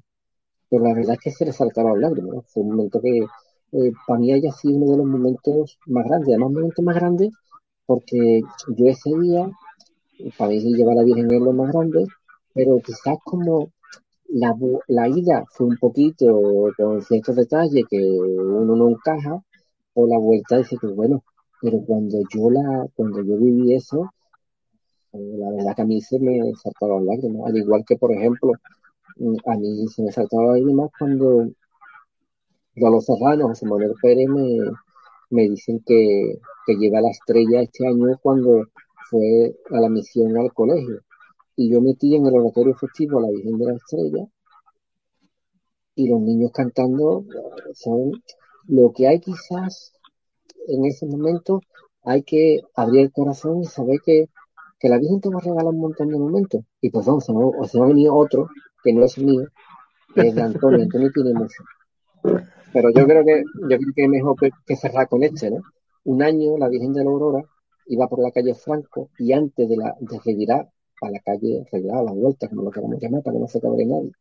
[0.69, 4.19] Pero la verdad es que se le saltaron lágrimas, fue un momento que eh, para
[4.19, 7.31] mí haya sido uno de los momentos más grandes, además momentos más grandes
[7.87, 8.41] porque
[8.75, 9.49] yo ese día,
[10.37, 12.05] para mí llevar a la Virgen es lo más grande,
[12.53, 13.71] pero quizás como
[14.27, 14.55] la,
[14.87, 19.41] la ida fue un poquito con ciertos detalles que uno no encaja,
[19.93, 21.23] o la vuelta dice que bueno,
[21.61, 24.11] pero cuando yo la, cuando yo viví eso,
[25.13, 28.53] la verdad que a mí se me saltaban lágrimas, al igual que, por ejemplo,
[29.17, 31.47] mm, a mí se me saltaban lágrimas cuando
[32.75, 34.59] los Serrano, José Manuel Pérez, me,
[35.31, 38.65] me dicen que, que lleva la estrella este año cuando
[39.09, 41.01] fue a la misión al colegio.
[41.55, 44.27] Y yo metí en el oratorio festivo a la Virgen de la Estrella
[45.95, 47.25] y los niños cantando
[47.73, 48.11] son
[48.67, 49.93] lo que hay quizás
[50.67, 51.61] en ese momento
[52.03, 54.29] hay que abrir el corazón y saber que,
[54.79, 56.61] que la Virgen te va a regalar un montón de momentos.
[56.81, 58.49] Y pues vamos, o se va a venir otro,
[58.83, 59.47] que no es mío,
[60.13, 60.83] que es de Antonio.
[60.83, 61.63] Antonio tiene mucho.
[62.73, 64.35] Pero yo creo que, yo creo que es mejor
[64.65, 65.61] que cerrar con este, ¿no?
[66.05, 67.43] Un año la Virgen de la Aurora
[67.87, 70.69] iba por la calle Franco y antes de, la, de revirar
[71.01, 73.61] a la calle, revirar a la vuelta, como lo queramos llamar, para que no se
[73.61, 74.11] cabre nadie,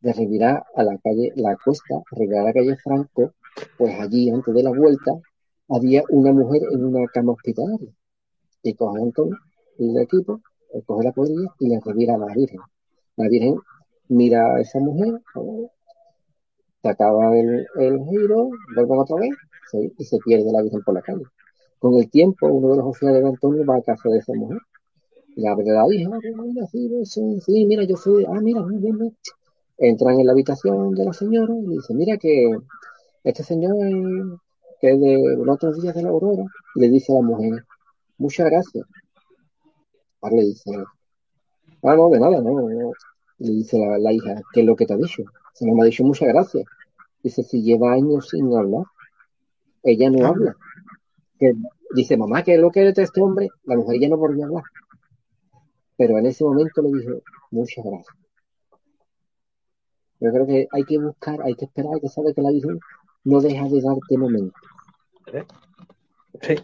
[0.00, 3.34] de revirar a la calle, la costa, revirar a la calle Franco,
[3.76, 5.12] pues allí, antes de la vuelta,
[5.68, 7.90] había una mujer en una cama hospitalaria.
[8.62, 9.36] Y coge Antonio,
[9.88, 10.40] el equipo,
[10.86, 12.60] coge la podrilla y le revira a la Virgen.
[13.16, 13.56] La Virgen
[14.08, 15.20] mira a esa mujer,
[16.82, 19.30] se acaba el, el giro, vuelve otra vez
[19.98, 21.24] y se pierde la Virgen por la calle.
[21.78, 24.58] Con el tiempo, uno de los oficiales de Antonio va a casa de esa mujer.
[25.36, 26.10] Y abre la hija,
[26.70, 29.16] sí, sí, mira, yo soy, ah, mira, muy bien,
[29.78, 32.50] Entran en la habitación de la señora y dice, mira que
[33.24, 33.76] este señor
[34.80, 36.44] que de los otros días de la aurora,
[36.74, 37.64] le dice a la mujer,
[38.18, 38.84] muchas gracias.
[40.22, 40.70] Le dice,
[41.82, 42.92] ah, no, de nada, no, no.
[43.38, 45.22] Le dice la, la hija, ¿qué es lo que te ha dicho?
[45.54, 46.64] Se me ha dicho muchas gracias.
[47.22, 48.84] Dice, si lleva años sin hablar,
[49.82, 50.56] ella no habla.
[51.94, 53.48] dice, mamá, ¿qué es lo que eres este hombre?
[53.64, 54.64] La mujer ya no volvió a hablar.
[55.96, 58.16] Pero en ese momento le dije, muchas gracias.
[60.20, 62.78] Yo creo que hay que buscar, hay que esperar, hay que saber que la Virgen
[63.24, 64.54] no deja de darte momento.
[66.42, 66.56] Sí.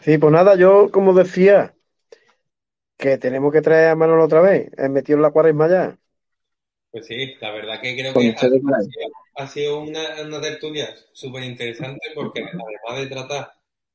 [0.00, 1.74] Sí, pues nada, yo como decía,
[2.98, 5.98] que tenemos que traer a Manolo otra vez, he metido en la cuaresma ya.
[6.90, 8.34] Pues sí, la verdad que creo que
[9.36, 13.52] ha, sido una, una tertulia súper interesante porque además de tratar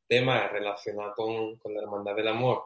[0.08, 2.64] temas relacionados con, con, la hermandad del amor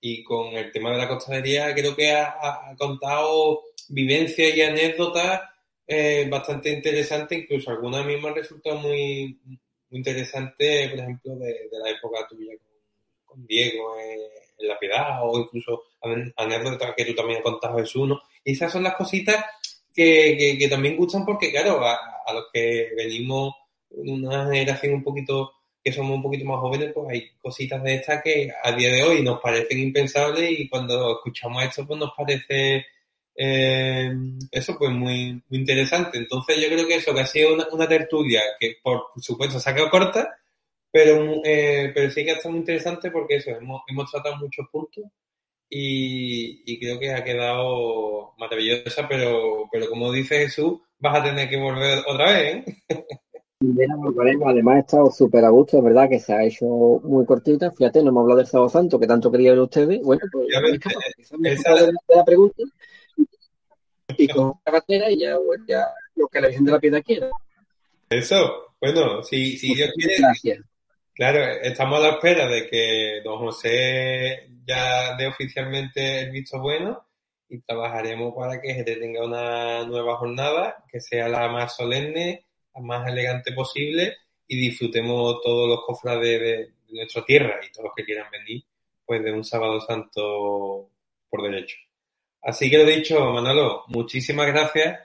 [0.00, 3.60] y con el tema de la costalería, creo que ha, contado
[3.90, 5.42] vivencias y anécdotas
[5.86, 9.60] eh, bastante interesantes, incluso algunas mismas resultado muy, muy
[9.90, 12.54] interesantes, por ejemplo, de, la época tuya
[13.24, 14.20] con, Diego en
[14.60, 15.84] La Piedad, o incluso
[16.36, 18.22] anécdotas que tú también contado, Jesús, ¿no?
[18.44, 19.44] Y esas son las cositas
[19.94, 23.54] que, que, también gustan porque, claro, a, a, los que venimos
[23.90, 27.94] de una generación un poquito, que somos un poquito más jóvenes, pues hay cositas de
[27.94, 32.12] estas que a día de hoy nos parecen impensables y cuando escuchamos esto, pues nos
[32.16, 32.86] parece
[33.42, 34.12] eh,
[34.50, 36.18] eso pues muy, muy interesante.
[36.18, 39.70] Entonces yo creo que eso, que ha sido una, una tertulia que por supuesto se
[39.70, 40.28] ha quedado corta,
[40.92, 44.66] pero, eh, pero sí que ha estado muy interesante porque eso, hemos, hemos tratado muchos
[44.70, 45.04] puntos
[45.68, 51.56] y, creo que ha quedado maravillosa, pero, pero como dice Jesús, vas a tener que
[51.56, 52.76] volver otra vez, ¿eh?
[54.46, 57.70] Además, he estado súper a gusto, es verdad que se ha hecho muy cortita.
[57.70, 60.00] Fíjate, no hemos hablado del Sábado Santo, que tanto querían ustedes.
[60.02, 60.48] Bueno, pues
[61.44, 61.74] esa...
[61.74, 62.62] de la pregunta.
[64.16, 65.86] Y con la cartera y ya, bueno, ya
[66.16, 67.28] lo que la Virgen de la Piedad quiera.
[68.08, 70.16] Eso, bueno, si, si Dios quiere.
[70.18, 70.69] Gracias.
[71.20, 77.08] Claro, estamos a la espera de que don José ya dé oficialmente el visto bueno
[77.46, 82.80] y trabajaremos para que se tenga una nueva jornada que sea la más solemne, la
[82.80, 84.16] más elegante posible
[84.48, 88.64] y disfrutemos todos los cofrades de, nuestra tierra y todos los que quieran venir
[89.04, 90.88] pues de un sábado santo
[91.28, 91.76] por derecho.
[92.40, 94.98] Así que lo dicho, Manolo, muchísimas gracias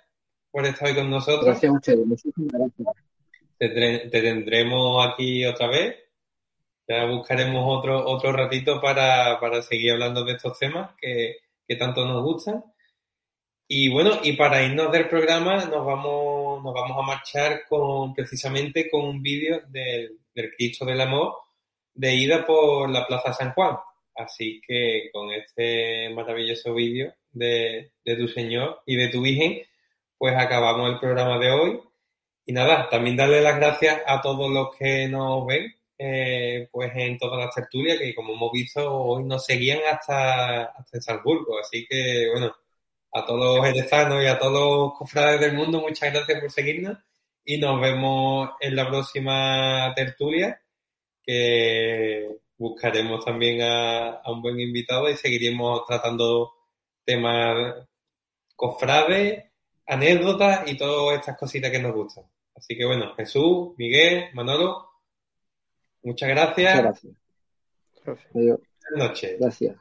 [0.50, 1.44] por estar hoy con nosotros.
[1.44, 4.10] Gracias a ustedes, muchísimas gracias.
[4.10, 6.05] te tendremos aquí otra vez
[6.88, 11.38] ya buscaremos otro, otro ratito para, para seguir hablando de estos temas que,
[11.68, 12.64] que tanto nos gustan.
[13.68, 18.90] Y bueno, y para irnos del programa nos vamos, nos vamos a marchar con precisamente
[18.90, 21.34] con un vídeo del, del Cristo del Amor
[21.95, 23.78] de ida por la Plaza San Juan.
[24.16, 29.62] Así que con este maravilloso vídeo de, de tu Señor y de tu Virgen,
[30.18, 31.80] pues acabamos el programa de hoy.
[32.45, 37.17] Y nada, también darle las gracias a todos los que nos ven eh, pues en
[37.17, 41.59] todas las tertulias que como hemos visto hoy nos seguían hasta, hasta Salzburgo.
[41.59, 42.55] Así que bueno,
[43.13, 46.97] a todos los y a todos los cofrades del mundo, muchas gracias por seguirnos
[47.45, 50.61] y nos vemos en la próxima tertulia
[51.23, 52.27] que
[52.57, 56.53] buscaremos también a, a un buen invitado y seguiremos tratando
[57.05, 57.88] temas
[58.55, 59.45] cofrades,
[59.85, 62.26] anécdotas y todas estas cositas que nos gustan.
[62.55, 64.85] Así que bueno, Jesús, Miguel, Manolo,
[66.06, 66.76] Muchas gracias.
[66.76, 66.84] Muchas
[68.06, 68.30] gracias.
[68.34, 69.40] Buenas noches.
[69.40, 69.76] Gracias.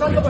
[0.00, 0.29] 三个